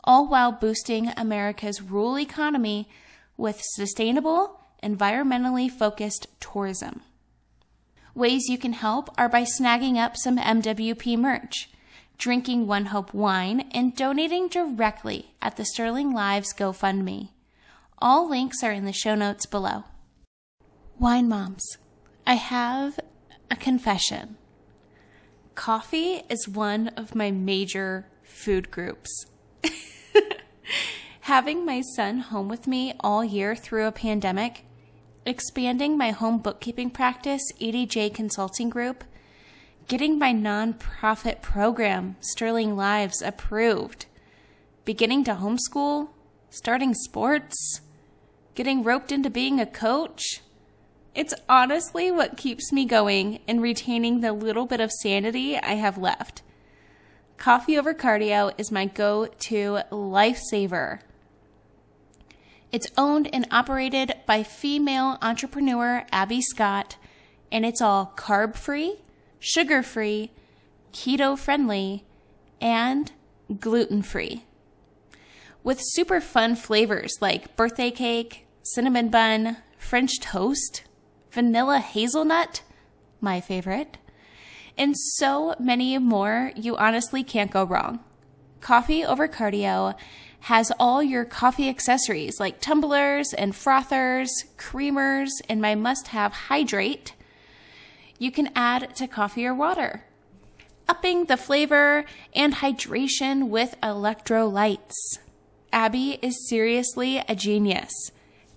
[0.05, 2.89] all while boosting America's rural economy
[3.37, 7.03] with sustainable, environmentally focused tourism.
[8.15, 11.71] Ways you can help are by snagging up some MWP merch,
[12.19, 17.31] drinking One Hope wine, and donating directly at the Sterling Lives GoFundMe.
[17.99, 19.85] All links are in the show notes below.
[20.99, 21.79] Wine Moms,
[22.27, 23.01] I have
[23.51, 24.37] a confession.
[25.61, 29.27] Coffee is one of my major food groups.
[31.21, 34.65] Having my son home with me all year through a pandemic
[35.27, 39.05] expanding my home bookkeeping practice, EDJ Consulting Group,
[39.87, 44.07] getting my nonprofit program, Sterling Lives, approved,
[44.87, 46.09] beginning to homeschool,
[46.49, 47.83] starting sports,
[48.55, 50.41] getting roped into being a coach.
[51.15, 55.99] It's honestly what keeps me going and retaining the little bit of sanity I have
[55.99, 56.43] left.
[57.37, 61.01] Coffee over cardio is my go to lifesaver.
[62.71, 66.97] It's owned and operated by female entrepreneur Abby Scott,
[67.51, 68.97] and it's all carb free,
[69.41, 70.31] sugar free,
[70.93, 72.05] keto friendly,
[72.61, 73.11] and
[73.59, 74.45] gluten free.
[75.65, 80.85] With super fun flavors like birthday cake, cinnamon bun, French toast,
[81.31, 82.63] vanilla hazelnut,
[83.21, 83.99] my favorite,
[84.77, 88.01] and so many more, you honestly can't go wrong.
[88.61, 89.95] Coffee over cardio
[90.41, 97.15] has all your coffee accessories like tumblers and frothers, creamers, and my must have hydrate.
[98.19, 100.05] You can add to coffee or water,
[100.89, 105.19] upping the flavor and hydration with electrolytes.
[105.73, 107.93] Abby is seriously a genius.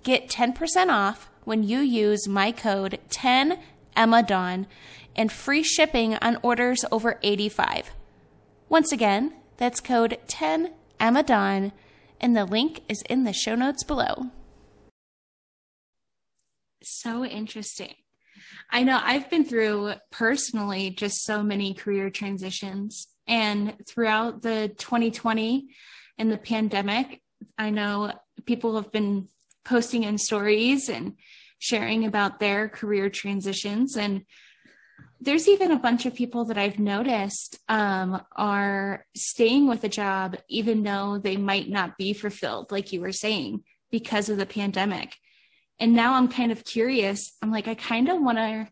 [0.04, 4.66] Get 10% off when you use my code 10EMMADAWN
[5.16, 7.92] and free shipping on orders over 85.
[8.70, 11.74] Once again, that's code 10 Emma Dawn,
[12.22, 14.32] and the link is in the show notes below.
[16.82, 17.94] So interesting.
[18.72, 23.08] I know I've been through personally just so many career transitions.
[23.28, 25.68] And throughout the 2020
[26.18, 27.22] and the pandemic,
[27.58, 28.14] I know
[28.46, 29.28] people have been
[29.64, 31.14] posting in stories and
[31.64, 33.96] sharing about their career transitions.
[33.96, 34.26] And
[35.22, 40.36] there's even a bunch of people that I've noticed um, are staying with a job
[40.50, 45.16] even though they might not be fulfilled, like you were saying, because of the pandemic.
[45.80, 47.32] And now I'm kind of curious.
[47.42, 48.68] I'm like, I kind of want to,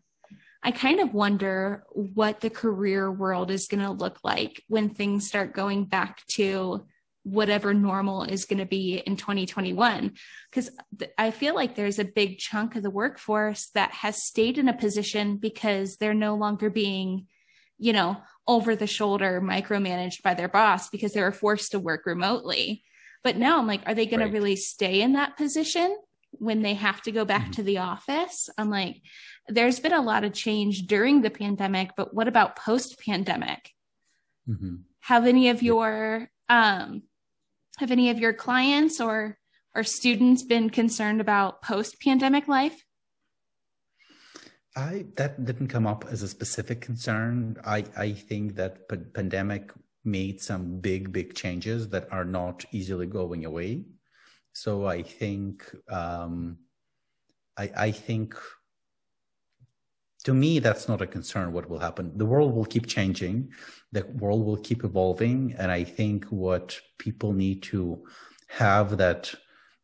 [0.62, 5.26] I kind of wonder what the career world is going to look like when things
[5.26, 6.84] start going back to
[7.24, 10.12] whatever normal is going to be in 2021
[10.50, 14.58] because th- i feel like there's a big chunk of the workforce that has stayed
[14.58, 17.26] in a position because they're no longer being
[17.78, 18.16] you know
[18.48, 22.82] over the shoulder micromanaged by their boss because they were forced to work remotely
[23.22, 24.26] but now i'm like are they going right.
[24.26, 25.96] to really stay in that position
[26.32, 27.52] when they have to go back mm-hmm.
[27.52, 29.00] to the office i'm like
[29.46, 33.70] there's been a lot of change during the pandemic but what about post pandemic
[34.48, 34.76] mm-hmm.
[34.98, 37.02] have any of your um
[37.78, 39.38] have any of your clients or
[39.74, 42.84] or students been concerned about post pandemic life?
[44.76, 47.56] I that didn't come up as a specific concern.
[47.64, 49.72] I I think that p- pandemic
[50.04, 53.84] made some big big changes that are not easily going away.
[54.52, 56.58] So I think um,
[57.56, 58.34] I I think
[60.24, 61.52] to me that's not a concern.
[61.52, 62.16] What will happen?
[62.16, 63.50] The world will keep changing
[63.92, 65.54] the world will keep evolving.
[65.58, 68.02] And I think what people need to
[68.48, 69.32] have that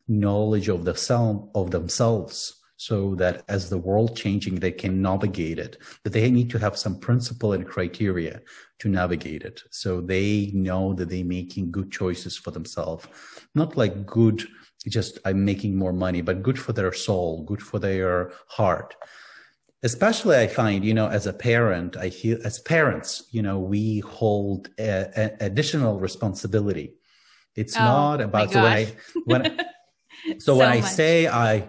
[0.09, 5.59] knowledge of the self of themselves so that as the world changing they can navigate
[5.59, 8.40] it that they need to have some principle and criteria
[8.79, 13.07] to navigate it so they know that they're making good choices for themselves
[13.55, 14.46] not like good
[14.87, 18.94] just i'm making more money but good for their soul good for their heart
[19.83, 24.01] especially i find you know as a parent i feel as parents you know we
[24.01, 26.95] hold a, a additional responsibility
[27.55, 28.87] it's oh, not about so when i
[29.25, 29.59] when
[30.25, 31.69] so, so when i say i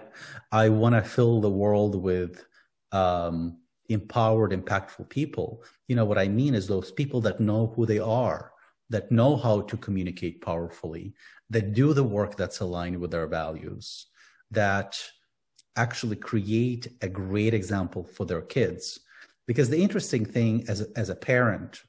[0.51, 2.43] I want to fill the world with
[2.91, 5.63] um, empowered, impactful people.
[5.87, 8.51] You know, what I mean is those people that know who they are,
[8.89, 11.13] that know how to communicate powerfully,
[11.49, 14.07] that do the work that's aligned with their values,
[14.51, 14.99] that
[15.79, 18.99] actually create a great example for their kids.
[19.47, 21.83] Because the interesting thing as a, as a parent,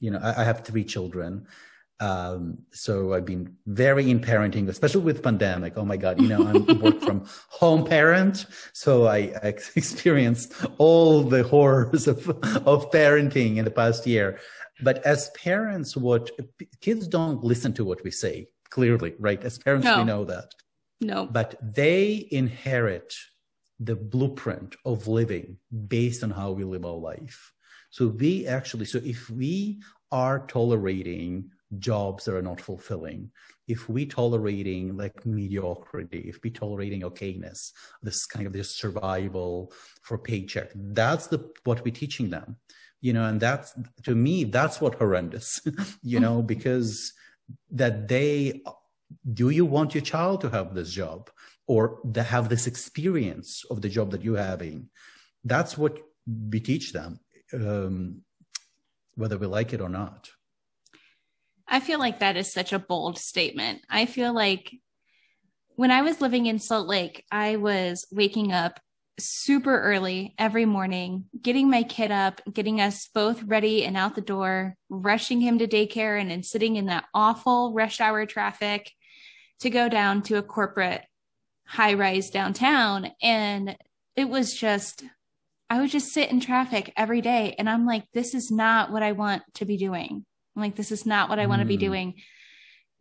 [0.00, 1.46] you know, I, I have three children
[2.00, 5.74] um, so I've been very in parenting, especially with pandemic.
[5.76, 8.46] Oh my God, you know, I'm work from home parent.
[8.72, 14.38] So I, I experienced all the horrors of, of parenting in the past year.
[14.82, 16.30] But as parents, what
[16.80, 19.42] kids don't listen to what we say clearly, right?
[19.44, 19.98] As parents, no.
[19.98, 20.52] we know that.
[21.00, 21.26] No.
[21.26, 23.14] But they inherit
[23.80, 25.58] the blueprint of living
[25.88, 27.52] based on how we live our life.
[27.90, 33.30] So we actually, so if we are tolerating jobs that are not fulfilling,
[33.66, 40.18] if we tolerating like mediocrity, if we tolerating okayness, this kind of this survival for
[40.18, 42.56] paycheck, that's the what we're teaching them,
[43.00, 45.60] you know, and that's to me that's what horrendous,
[46.02, 47.12] you know, because
[47.70, 48.60] that they
[49.32, 51.30] do you want your child to have this job
[51.66, 54.88] or have this experience of the job that you're having?
[55.44, 57.20] That's what we teach them,
[57.52, 58.22] um,
[59.14, 60.30] whether we like it or not.
[61.66, 63.82] I feel like that is such a bold statement.
[63.88, 64.72] I feel like
[65.76, 68.78] when I was living in Salt Lake, I was waking up
[69.18, 74.20] super early every morning, getting my kid up, getting us both ready and out the
[74.20, 78.90] door, rushing him to daycare, and then sitting in that awful rush hour traffic
[79.60, 81.04] to go down to a corporate
[81.74, 83.10] high rise downtown.
[83.20, 83.76] And
[84.16, 85.02] it was just,
[85.68, 87.56] I would just sit in traffic every day.
[87.58, 90.24] And I'm like, this is not what I want to be doing.
[90.54, 91.68] I'm like, this is not what I want to mm.
[91.68, 92.14] be doing.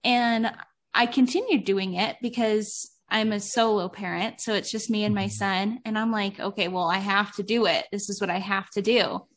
[0.03, 0.51] And
[0.93, 4.41] I continued doing it because I'm a solo parent.
[4.41, 5.29] So it's just me and my mm-hmm.
[5.29, 5.79] son.
[5.85, 7.85] And I'm like, okay, well, I have to do it.
[7.91, 9.27] This is what I have to do.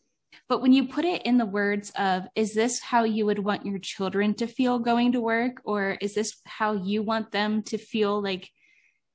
[0.49, 3.67] But when you put it in the words of, is this how you would want
[3.67, 5.61] your children to feel going to work?
[5.65, 8.49] Or is this how you want them to feel like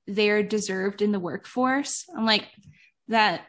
[0.08, 2.06] they're deserved in the workforce?
[2.16, 2.48] I'm like,
[3.08, 3.42] that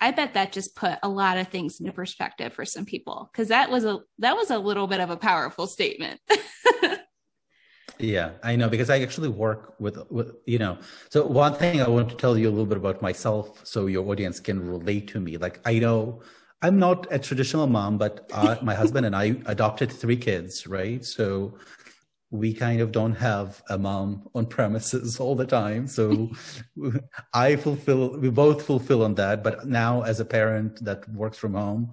[0.00, 3.48] I bet that just put a lot of things into perspective for some people because
[3.48, 6.20] that was a that was a little bit of a powerful statement.
[7.98, 10.78] yeah, I know because I actually work with with you know.
[11.08, 14.06] So one thing I want to tell you a little bit about myself, so your
[14.10, 15.38] audience can relate to me.
[15.38, 16.22] Like I know
[16.60, 21.04] I'm not a traditional mom, but uh, my husband and I adopted three kids, right?
[21.04, 21.58] So
[22.34, 25.86] we kind of don't have a mom on premises all the time.
[25.86, 26.30] So
[27.32, 29.44] I fulfill, we both fulfill on that.
[29.44, 31.92] But now, as a parent that works from home,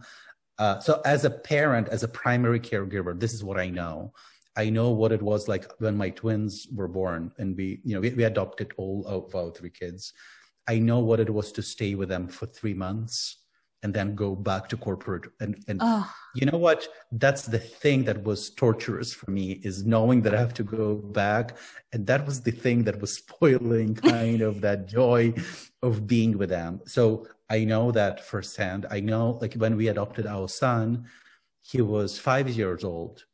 [0.57, 4.13] uh, so as a parent, as a primary caregiver, this is what I know.
[4.55, 8.01] I know what it was like when my twins were born, and we, you know,
[8.01, 10.11] we, we adopted all of our three kids.
[10.67, 13.37] I know what it was to stay with them for three months
[13.83, 15.25] and then go back to corporate.
[15.39, 16.09] And and oh.
[16.35, 16.87] you know what?
[17.11, 20.95] That's the thing that was torturous for me is knowing that i have to go
[20.95, 21.57] back.
[21.93, 25.33] And that was the thing that was spoiling kind of that joy
[25.81, 26.81] of being with them.
[26.85, 28.85] So i know that firsthand.
[28.89, 31.05] I know like when we adopted our son
[31.63, 33.25] he was 5 years old.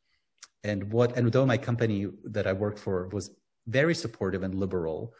[0.64, 3.30] And what and though my company that i worked for was
[3.66, 5.14] very supportive and liberal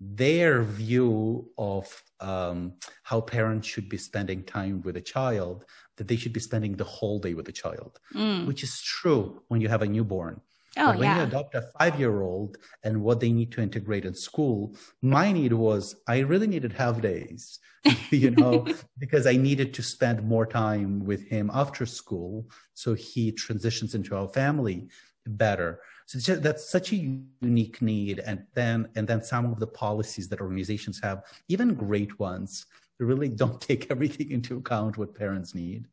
[0.00, 5.64] their view of um, how parents should be spending time with a child
[5.96, 8.46] that they should be spending the whole day with a child mm.
[8.46, 10.40] which is true when you have a newborn
[10.76, 11.16] oh, but when yeah.
[11.16, 15.32] you adopt a five year old and what they need to integrate in school my
[15.32, 17.58] need was i really needed half days
[18.10, 18.64] you know
[18.98, 24.16] because i needed to spend more time with him after school so he transitions into
[24.16, 24.88] our family
[25.26, 28.20] better so just, that's such a unique need.
[28.20, 32.64] And then, and then some of the policies that organizations have, even great ones,
[32.98, 35.86] really don't take everything into account what parents need.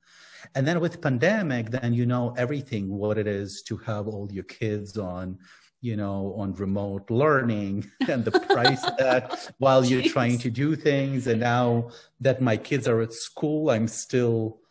[0.56, 4.46] And then with pandemic, then you know everything, what it is to have all your
[4.46, 5.38] kids on,
[5.82, 11.28] you know, on remote learning and the price that while you're trying to do things.
[11.28, 11.90] And now
[12.22, 14.62] that my kids are at school, I'm still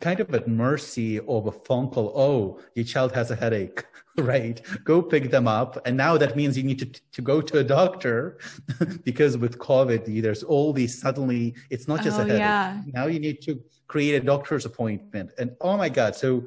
[0.00, 2.12] kind of at mercy of a phone call.
[2.16, 3.84] Oh, your child has a headache,
[4.18, 4.60] right?
[4.84, 5.86] Go pick them up.
[5.86, 8.38] And now that means you need to, to go to a doctor
[9.04, 12.40] because with COVID, there's all these suddenly, it's not just Oh, a headache.
[12.40, 12.82] yeah.
[12.92, 15.32] Now you need to create a doctor's appointment.
[15.38, 16.14] And oh my God.
[16.16, 16.46] So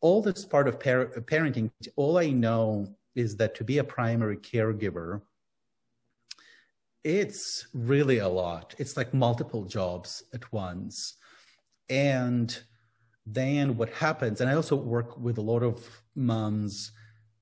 [0.00, 4.36] all this part of par- parenting, all I know is that to be a primary
[4.36, 5.20] caregiver,
[7.02, 8.74] it's really a lot.
[8.78, 11.14] It's like multiple jobs at once.
[11.88, 12.56] And
[13.34, 16.92] then what happens, and I also work with a lot of moms,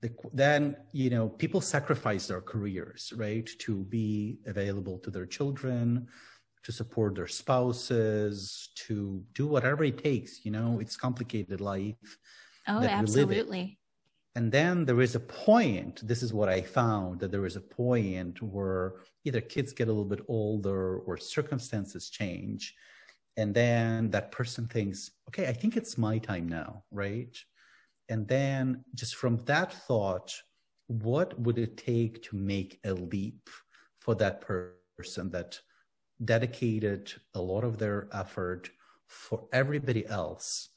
[0.00, 6.06] the, then, you know, people sacrifice their careers, right, to be available to their children,
[6.62, 10.44] to support their spouses, to do whatever it takes.
[10.44, 12.18] You know, it's complicated life.
[12.66, 13.00] Oh, that we live in.
[13.00, 13.78] absolutely.
[14.34, 17.60] And then there is a point, this is what I found, that there is a
[17.60, 22.74] point where either kids get a little bit older or circumstances change.
[23.38, 27.34] And then that person thinks, okay, I think it's my time now, right?
[28.08, 30.34] And then just from that thought,
[30.88, 33.48] what would it take to make a leap
[34.00, 35.60] for that person that
[36.24, 38.70] dedicated a lot of their effort
[39.06, 40.70] for everybody else,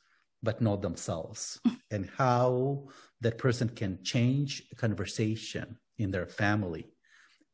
[0.44, 1.60] but not themselves?
[1.92, 2.88] and how
[3.22, 6.94] that person can change a conversation in their family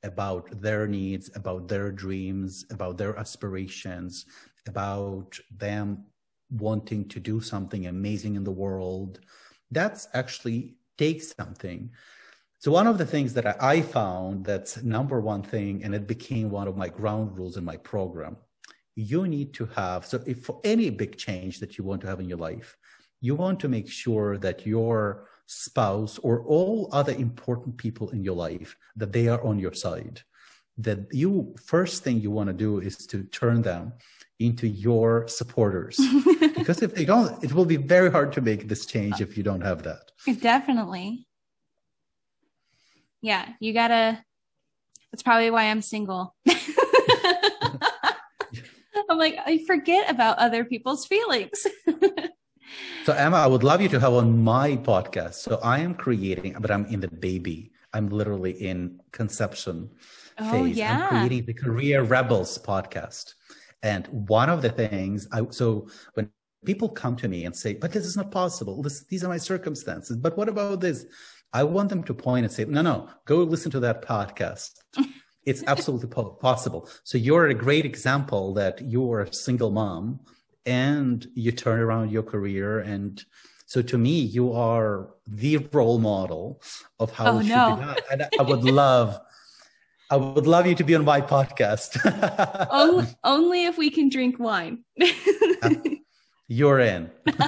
[0.03, 4.25] about their needs, about their dreams, about their aspirations,
[4.67, 6.05] about them
[6.49, 9.19] wanting to do something amazing in the world.
[9.71, 11.91] That's actually takes something.
[12.59, 16.49] So one of the things that I found that's number one thing, and it became
[16.49, 18.37] one of my ground rules in my program,
[18.95, 22.19] you need to have, so if for any big change that you want to have
[22.19, 22.75] in your life,
[23.21, 28.35] you want to make sure that your spouse or all other important people in your
[28.35, 30.21] life that they are on your side
[30.77, 33.93] that you first thing you want to do is to turn them
[34.39, 35.99] into your supporters
[36.55, 39.43] because if they don't it will be very hard to make this change if you
[39.43, 40.11] don't have that
[40.41, 41.25] Definitely.
[43.21, 44.23] Yeah, you gotta.
[45.11, 46.35] That's probably why I'm single.
[49.09, 51.65] I'm like, I forget about other people's feelings.
[53.05, 56.53] so emma i would love you to have on my podcast so i am creating
[56.59, 59.89] but i'm in the baby i'm literally in conception
[60.39, 61.07] Oh, phase yeah.
[61.09, 63.33] i'm creating the career rebels podcast
[63.83, 66.29] and one of the things i so when
[66.65, 68.81] people come to me and say but this is not possible.
[68.81, 70.17] This, these are my circumstances.
[70.17, 71.05] But what about this?
[71.53, 74.71] I want them to point and say no no go listen to that podcast.
[75.45, 76.89] It's absolutely po- possible.
[77.05, 80.19] So you're a great example that you're a single mom
[80.65, 83.23] and you turn around your career and
[83.65, 86.61] so to me you are the role model
[86.99, 87.75] of how Oh, it should no.
[87.75, 87.97] be done.
[88.11, 89.19] And i would love
[90.09, 91.97] i would love you to be on my podcast.
[92.71, 94.83] Only, only if we can drink wine.
[96.47, 97.11] you're in.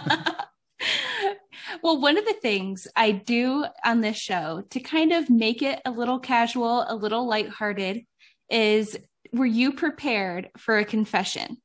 [1.83, 5.79] Well, one of the things I do on this show to kind of make it
[5.85, 8.01] a little casual, a little lighthearted,
[8.49, 8.97] is
[9.31, 11.57] were you prepared for a confession?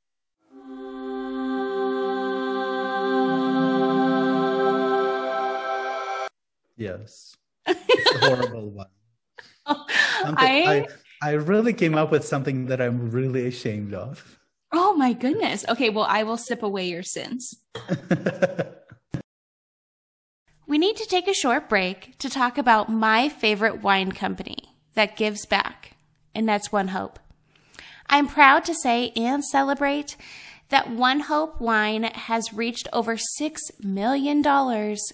[6.76, 7.34] yes.
[7.66, 8.86] It's a horrible one.
[9.66, 10.86] Something- I,
[11.22, 14.38] I, I really came up with something that i'm really ashamed of
[14.76, 15.64] oh my goodness.
[15.68, 17.54] Okay, well, I will sip away your sins.
[20.66, 24.56] We need to take a short break to talk about my favorite wine company
[24.94, 25.96] that gives back,
[26.34, 27.18] and that's One Hope.
[28.08, 30.16] I'm proud to say and celebrate
[30.70, 34.42] that One Hope Wine has reached over $6 million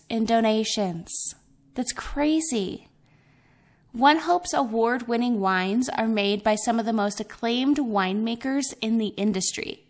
[0.08, 1.34] in donations.
[1.74, 2.88] That's crazy.
[3.92, 8.98] One Hope's award winning wines are made by some of the most acclaimed winemakers in
[8.98, 9.84] the industry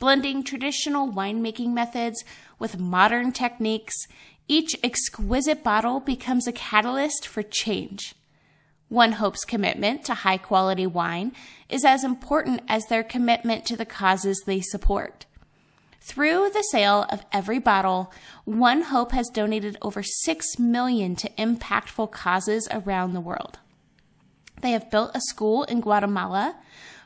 [0.00, 2.24] blending traditional winemaking methods
[2.58, 3.94] with modern techniques,
[4.48, 8.14] each exquisite bottle becomes a catalyst for change.
[8.88, 11.32] One Hope's commitment to high quality wine
[11.68, 15.26] is as important as their commitment to the causes they support.
[16.00, 18.10] Through the sale of every bottle,
[18.44, 23.58] One Hope has donated over 6 million to impactful causes around the world.
[24.62, 26.56] They have built a school in Guatemala,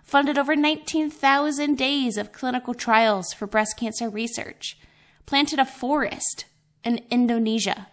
[0.05, 4.79] funded over 19,000 days of clinical trials for breast cancer research,
[5.27, 6.45] planted a forest
[6.85, 7.89] in Indonesia,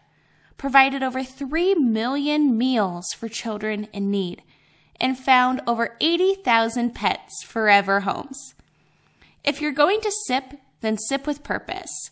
[0.58, 4.44] provided over 3 million meals for children in need,
[5.00, 8.54] and found over 80,000 pets forever homes.
[9.44, 12.12] If you're going to sip, then sip with purpose.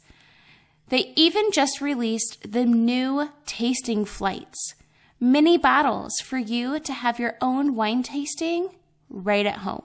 [0.90, 4.76] They even just released the new tasting flights,
[5.20, 8.70] mini bottles for you to have your own wine tasting
[9.10, 9.84] right at home.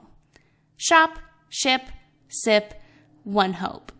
[0.77, 1.19] Shop,
[1.49, 1.81] ship,
[2.27, 2.81] sip,
[3.23, 3.91] One Hope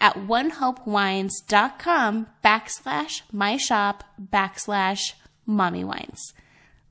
[0.00, 5.14] at onehopewines.com backslash my shop backslash
[5.46, 6.34] mommy wines.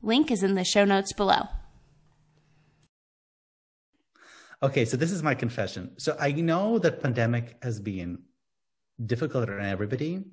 [0.01, 1.49] Link is in the show notes below.
[4.64, 5.91] Okay, so this is my confession.
[5.97, 8.20] So I know that pandemic has been
[9.05, 10.24] difficult on everybody,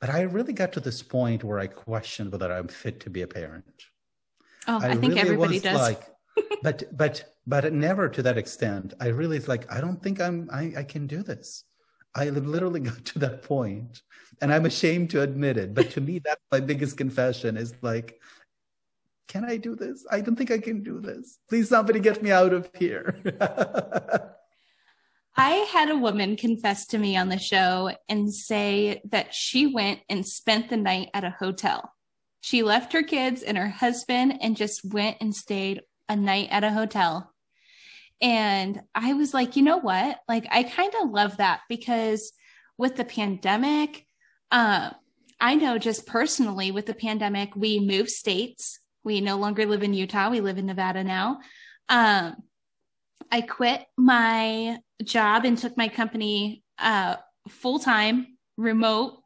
[0.00, 3.22] but I really got to this point where I questioned whether I'm fit to be
[3.22, 3.64] a parent.
[4.66, 5.80] Oh, I, I think really everybody does.
[5.80, 6.02] Like,
[6.62, 8.94] but but but never to that extent.
[9.00, 9.72] I really like.
[9.72, 10.50] I don't think I'm.
[10.52, 11.62] I, I can do this.
[12.16, 14.02] I literally got to that point,
[14.42, 15.72] and I'm ashamed to admit it.
[15.72, 17.56] But to me, that's my biggest confession.
[17.56, 18.20] Is like
[19.28, 20.04] can I do this?
[20.10, 21.38] I don't think I can do this.
[21.48, 23.16] Please, somebody get me out of here.
[25.36, 30.00] I had a woman confess to me on the show and say that she went
[30.08, 31.92] and spent the night at a hotel.
[32.40, 36.64] She left her kids and her husband and just went and stayed a night at
[36.64, 37.32] a hotel.
[38.20, 40.18] And I was like, you know what?
[40.26, 42.32] Like, I kind of love that because
[42.76, 44.06] with the pandemic,
[44.50, 44.90] uh,
[45.40, 49.94] I know just personally with the pandemic, we moved states we no longer live in
[49.94, 50.28] Utah.
[50.28, 51.40] We live in Nevada now.
[51.88, 52.36] Um,
[53.32, 57.16] I quit my job and took my company uh,
[57.48, 59.22] full time, remote,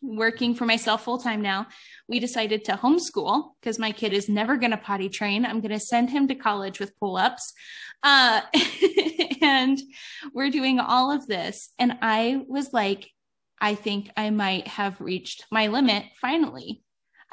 [0.00, 1.66] working for myself full time now.
[2.08, 5.44] We decided to homeschool because my kid is never going to potty train.
[5.44, 7.52] I'm going to send him to college with pull ups.
[8.02, 8.40] Uh,
[9.42, 9.78] and
[10.32, 11.68] we're doing all of this.
[11.78, 13.10] And I was like,
[13.60, 16.83] I think I might have reached my limit finally.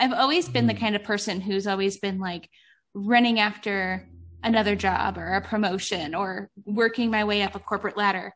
[0.02, 0.84] I've always been the mm-hmm.
[0.84, 2.49] kind of person who's always been like
[2.95, 4.10] running after
[4.43, 8.34] another job or a promotion or working my way up a corporate ladder.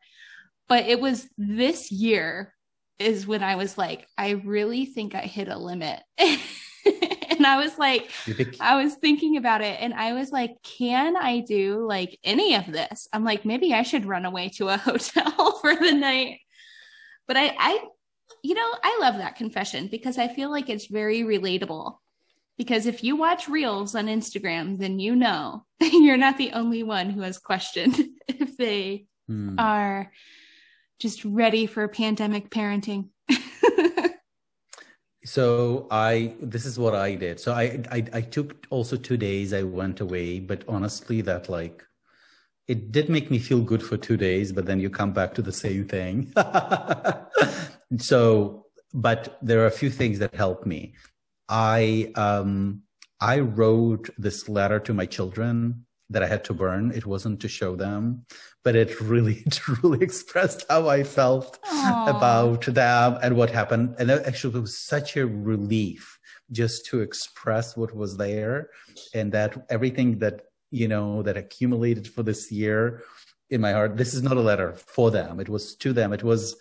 [0.68, 2.54] But it was this year
[3.00, 6.00] is when I was like, I really think I hit a limit.
[6.18, 8.12] and I was like,
[8.60, 12.66] I was thinking about it and I was like, can I do like any of
[12.66, 13.08] this?
[13.12, 16.38] I'm like, maybe I should run away to a hotel for the night.
[17.26, 17.84] But I, I
[18.42, 21.96] you know, I love that confession because I feel like it's very relatable.
[22.58, 27.10] Because if you watch reels on Instagram, then you know you're not the only one
[27.10, 27.98] who has questioned
[28.28, 29.56] if they hmm.
[29.58, 30.10] are
[30.98, 33.10] just ready for pandemic parenting.
[35.24, 37.38] so I this is what I did.
[37.40, 41.84] So I, I I took also two days I went away, but honestly that like
[42.68, 45.42] it did make me feel good for two days, but then you come back to
[45.42, 46.32] the same thing.
[47.98, 50.94] so, but there are a few things that helped me.
[51.48, 52.82] I um,
[53.20, 56.92] I wrote this letter to my children that I had to burn.
[56.92, 58.26] It wasn't to show them,
[58.62, 62.16] but it really, truly expressed how I felt Aww.
[62.16, 63.96] about them and what happened.
[63.98, 66.18] And that actually, it was such a relief
[66.52, 68.70] just to express what was there
[69.14, 73.02] and that everything that you know, that accumulated for this year
[73.50, 73.96] in my heart.
[73.96, 75.40] This is not a letter for them.
[75.40, 76.12] It was to them.
[76.12, 76.56] It was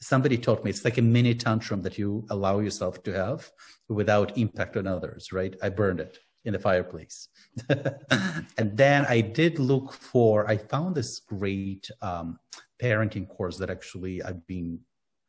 [0.00, 3.50] somebody taught me it's like a mini tantrum that you allow yourself to have
[3.88, 5.54] without impact on others, right?
[5.62, 7.28] I burned it in the fireplace.
[7.68, 12.38] and then I did look for, I found this great um,
[12.82, 14.80] parenting course that actually I've been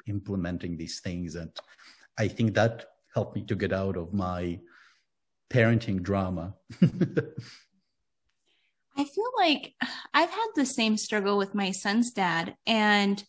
[0.07, 1.35] implementing these things.
[1.35, 1.51] And
[2.17, 4.59] I think that helped me to get out of my
[5.51, 6.53] parenting drama.
[8.97, 9.73] I feel like
[10.13, 12.55] I've had the same struggle with my son's dad.
[12.67, 13.23] And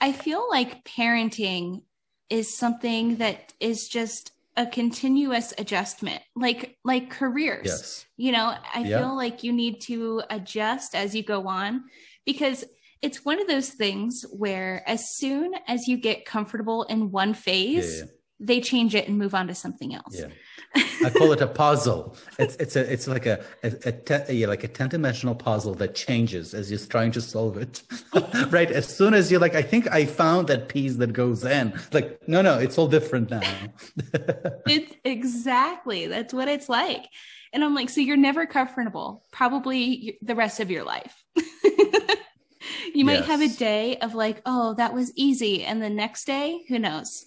[0.00, 1.82] I feel like parenting
[2.28, 8.06] is something that is just a continuous adjustment like like careers yes.
[8.16, 8.98] you know i yeah.
[8.98, 11.84] feel like you need to adjust as you go on
[12.24, 12.64] because
[13.02, 17.98] it's one of those things where as soon as you get comfortable in one phase
[17.98, 18.10] yeah, yeah.
[18.38, 20.28] They change it and move on to something else Yeah.
[21.04, 22.16] I call it a puzzle.
[22.38, 25.74] It's it's a it's like a, a, a, te- a like a ten dimensional puzzle
[25.74, 27.82] that changes as you're trying to solve it.
[28.50, 28.70] right.
[28.70, 31.72] As soon as you're like, I think I found that piece that goes in.
[31.92, 33.40] like, no, no, it's all different now.
[34.66, 37.06] it's exactly that's what it's like.
[37.52, 41.24] And I'm like, so you're never comfortable, probably the rest of your life.
[42.94, 43.26] you might yes.
[43.26, 47.24] have a day of like, oh, that was easy, and the next day, who knows?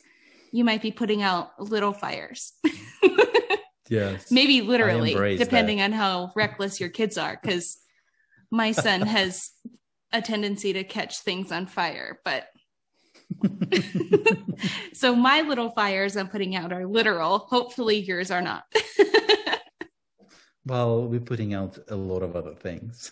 [0.51, 2.53] You might be putting out little fires.
[3.89, 4.31] Yes.
[4.31, 5.85] Maybe literally, depending that.
[5.85, 7.77] on how reckless your kids are, because
[8.51, 9.49] my son has
[10.13, 12.19] a tendency to catch things on fire.
[12.23, 12.47] But
[14.93, 17.39] so my little fires I'm putting out are literal.
[17.39, 18.63] Hopefully, yours are not.
[20.65, 23.11] well, we're putting out a lot of other things.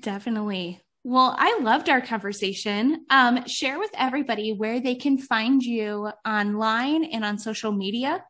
[0.00, 0.83] Definitely.
[1.06, 3.04] Well, I loved our conversation.
[3.10, 8.24] Um, share with everybody where they can find you online and on social media.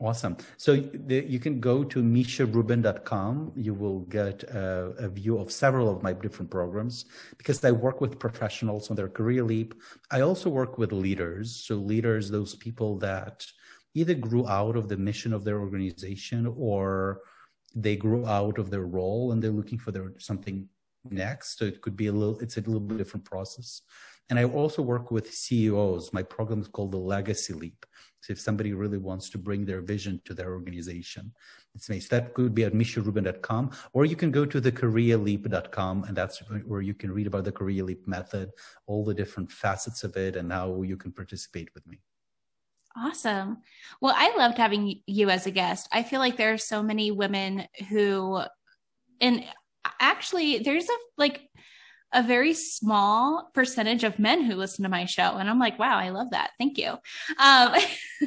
[0.00, 0.38] Awesome.
[0.56, 3.52] So the, you can go to misharubin.com.
[3.54, 7.06] You will get a, a, view of several of my different programs
[7.38, 9.74] because I work with professionals on their career leap.
[10.10, 11.64] I also work with leaders.
[11.66, 13.46] So leaders, those people that
[13.94, 17.20] either grew out of the mission of their organization or
[17.74, 20.68] they grew out of their role and they're looking for their something
[21.06, 21.16] Mm-hmm.
[21.16, 21.58] next.
[21.58, 23.82] So it could be a little, it's a little bit different process.
[24.28, 26.12] And I also work with CEOs.
[26.12, 27.86] My program is called the Legacy Leap.
[28.20, 31.32] So if somebody really wants to bring their vision to their organization,
[31.76, 32.08] it's nice.
[32.08, 36.80] That could be at misharubin.com, or you can go to the careerleap.com, and that's where
[36.80, 38.50] you can read about the career leap method,
[38.88, 42.00] all the different facets of it, and how you can participate with me.
[42.96, 43.58] Awesome.
[44.00, 45.86] Well, I loved having you as a guest.
[45.92, 48.40] I feel like there are so many women who,
[49.20, 49.44] and
[50.00, 51.48] actually, there's a like
[52.12, 55.36] a very small percentage of men who listen to my show.
[55.36, 56.50] And I'm like, wow, I love that.
[56.58, 56.96] Thank you.
[57.38, 57.74] Um,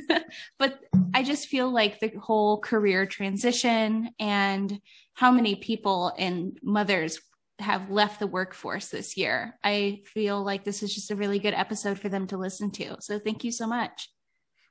[0.59, 0.79] but
[1.13, 4.79] I just feel like the whole career transition and
[5.13, 7.19] how many people and mothers
[7.59, 9.57] have left the workforce this year.
[9.63, 12.97] I feel like this is just a really good episode for them to listen to.
[12.99, 14.09] So thank you so much.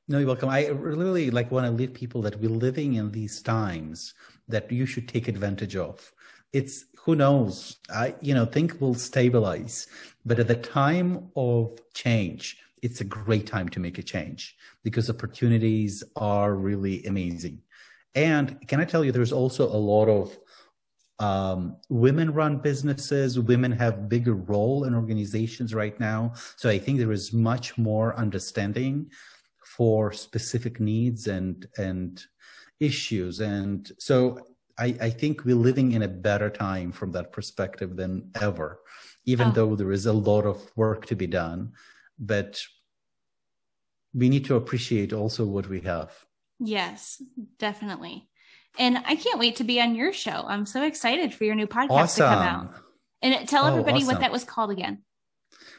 [0.07, 0.49] No, you're welcome.
[0.49, 4.15] I really like want to leave people that we're living in these times
[4.49, 6.13] that you should take advantage of
[6.53, 7.79] it's who knows?
[7.91, 9.87] I you know think will stabilize.
[10.25, 15.11] But at the time of change it's a great time to make a change because
[15.11, 17.61] opportunities are really amazing.
[18.15, 20.39] And can i tell you there's also a lot of
[21.21, 23.41] um, women run businesses.
[23.41, 26.35] Women have bigger role in organizations right now.
[26.57, 29.11] So i think there is much more understanding
[29.77, 32.23] for specific needs and and
[32.81, 33.41] issues.
[33.41, 34.39] And so
[34.79, 38.81] I, I think we're living in a better time from that perspective than ever,
[39.25, 39.53] even oh.
[39.53, 41.73] though there is a lot of work to be done.
[42.19, 42.63] But
[44.15, 46.13] we need to appreciate also what we have.
[46.61, 47.23] Yes,
[47.59, 48.29] definitely.
[48.79, 50.45] And I can't wait to be on your show.
[50.47, 52.29] I'm so excited for your new podcast awesome.
[52.29, 52.75] to come out.
[53.21, 54.07] And tell oh, everybody awesome.
[54.07, 55.03] what that was called again.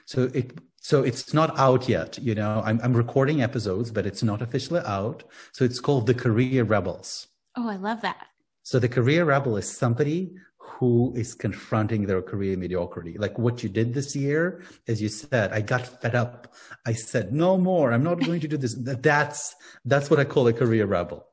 [0.06, 2.18] So it so it's not out yet.
[2.18, 5.24] You know, I'm I'm recording episodes, but it's not officially out.
[5.54, 7.28] So it's called The Career Rebels.
[7.56, 8.28] Oh, I love that.
[8.64, 10.32] So the career rebel is somebody
[10.80, 13.18] who is confronting their career mediocrity.
[13.18, 16.53] Like what you did this year, as you said, I got fed up.
[16.86, 17.91] I said, no more.
[17.91, 18.76] I'm not going to do this.
[18.78, 21.28] That's, that's what I call a career rebel.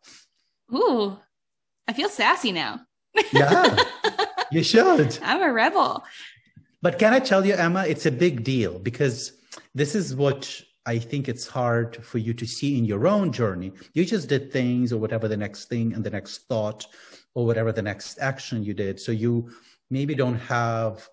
[0.75, 1.17] Ooh,
[1.87, 2.81] I feel sassy now.
[3.33, 3.77] yeah,
[4.51, 5.19] you should.
[5.23, 6.03] I'm a rebel.
[6.83, 9.33] But can I tell you, Emma, it's a big deal because
[9.75, 13.73] this is what I think it's hard for you to see in your own journey.
[13.95, 16.87] You just did things or whatever the next thing and the next thought
[17.37, 18.99] or whatever the next action you did.
[18.99, 19.51] So you
[19.91, 21.07] maybe don't have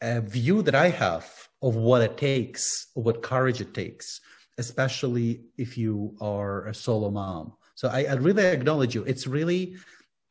[0.00, 1.28] a view that I have
[1.60, 4.20] of what it takes, or what courage it takes,
[4.58, 7.52] especially if you are a solo mom.
[7.74, 9.02] So I, I really acknowledge you.
[9.04, 9.74] It's really,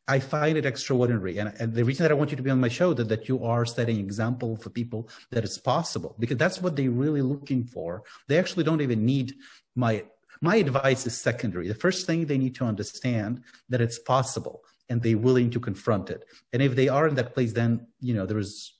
[0.08, 1.36] I find it extraordinary.
[1.36, 3.28] And, and, the reason that I want you to be on my show that, that
[3.28, 7.62] you are setting example for people that it's possible because that's what they're really looking
[7.64, 8.04] for.
[8.26, 9.34] They actually don't even need
[9.76, 10.04] my
[10.42, 11.68] my advice is secondary.
[11.68, 16.10] The first thing they need to understand that it's possible and they're willing to confront
[16.10, 16.24] it.
[16.52, 18.74] And if they are in that place, then, you know, there is,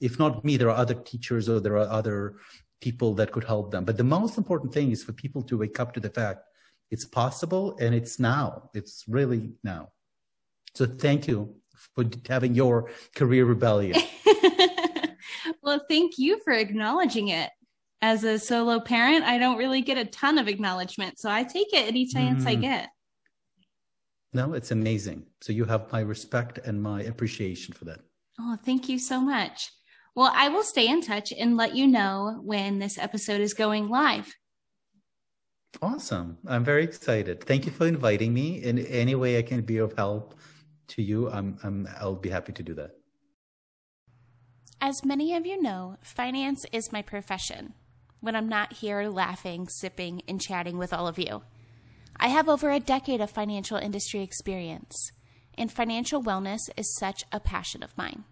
[0.00, 2.36] if not me, there are other teachers or there are other
[2.82, 3.84] people that could help them.
[3.84, 6.40] But the most important thing is for people to wake up to the fact
[6.90, 8.70] it's possible and it's now.
[8.74, 9.88] It's really now.
[10.74, 11.54] So thank you
[11.94, 14.00] for having your career rebellion.
[15.62, 17.50] well, thank you for acknowledging it.
[18.02, 21.18] As a solo parent, I don't really get a ton of acknowledgement.
[21.18, 22.48] So I take it any chance mm.
[22.48, 22.90] I get.
[24.34, 25.24] No, it's amazing.
[25.40, 28.00] So you have my respect and my appreciation for that.
[28.40, 29.70] Oh, thank you so much.
[30.16, 33.88] Well, I will stay in touch and let you know when this episode is going
[33.88, 34.34] live.
[35.80, 36.38] Awesome.
[36.46, 37.44] I'm very excited.
[37.44, 38.62] Thank you for inviting me.
[38.62, 40.34] In any way I can be of help
[40.88, 42.90] to you, I'm, I'm I'll be happy to do that.
[44.80, 47.74] As many of you know, finance is my profession.
[48.20, 51.42] When I'm not here laughing, sipping, and chatting with all of you.
[52.16, 55.12] I have over a decade of financial industry experience,
[55.56, 58.24] and financial wellness is such a passion of mine.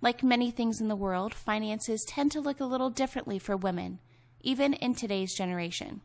[0.00, 3.98] Like many things in the world, finances tend to look a little differently for women,
[4.40, 6.00] even in today's generation.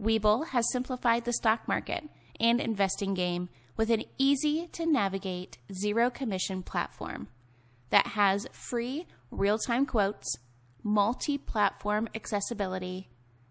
[0.00, 2.08] Webull has simplified the stock market
[2.40, 7.28] and investing game with an easy to navigate zero commission platform
[7.90, 10.36] that has free real time quotes,
[10.82, 13.08] multi platform accessibility,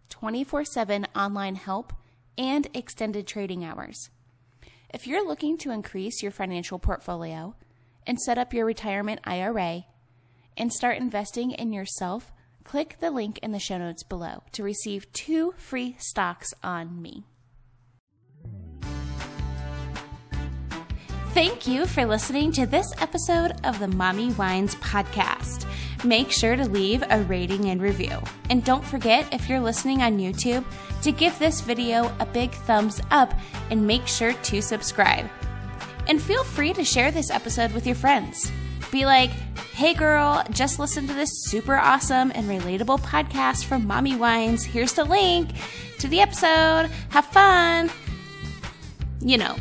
[0.09, 1.93] 24 7 online help,
[2.38, 4.09] and extended trading hours.
[4.93, 7.55] If you're looking to increase your financial portfolio
[8.05, 9.86] and set up your retirement IRA
[10.57, 12.32] and start investing in yourself,
[12.63, 17.23] click the link in the show notes below to receive two free stocks on me.
[21.34, 25.65] Thank you for listening to this episode of the Mommy Wines podcast.
[26.03, 28.21] Make sure to leave a rating and review.
[28.49, 30.65] And don't forget, if you're listening on YouTube,
[31.03, 33.34] to give this video a big thumbs up
[33.69, 35.29] and make sure to subscribe.
[36.09, 38.51] And feel free to share this episode with your friends.
[38.91, 39.29] Be like,
[39.73, 44.65] hey girl, just listen to this super awesome and relatable podcast from Mommy Wines.
[44.65, 45.51] Here's the link
[45.99, 46.91] to the episode.
[47.09, 47.89] Have fun.
[49.21, 49.55] You know.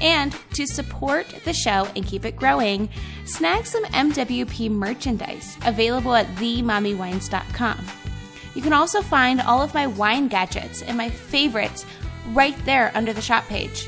[0.00, 2.88] And to support the show and keep it growing,
[3.24, 7.86] snag some MWP merchandise available at themommywines.com.
[8.54, 11.84] You can also find all of my wine gadgets and my favorites
[12.32, 13.86] right there under the shop page.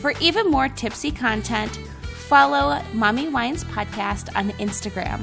[0.00, 5.20] For even more tipsy content, follow Mommy Wines Podcast on Instagram.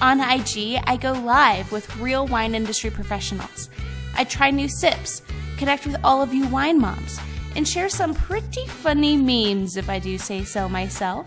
[0.00, 3.70] On IG, I go live with real wine industry professionals.
[4.14, 5.22] I try new sips,
[5.56, 7.18] connect with all of you wine moms,
[7.56, 11.26] and share some pretty funny memes if I do say so myself.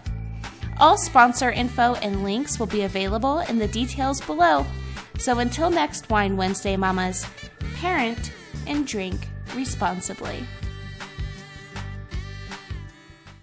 [0.80, 4.66] All sponsor info and links will be available in the details below.
[5.18, 7.26] So until next Wine Wednesday, mamas,
[7.76, 8.34] parent
[8.68, 10.44] and drink responsibly.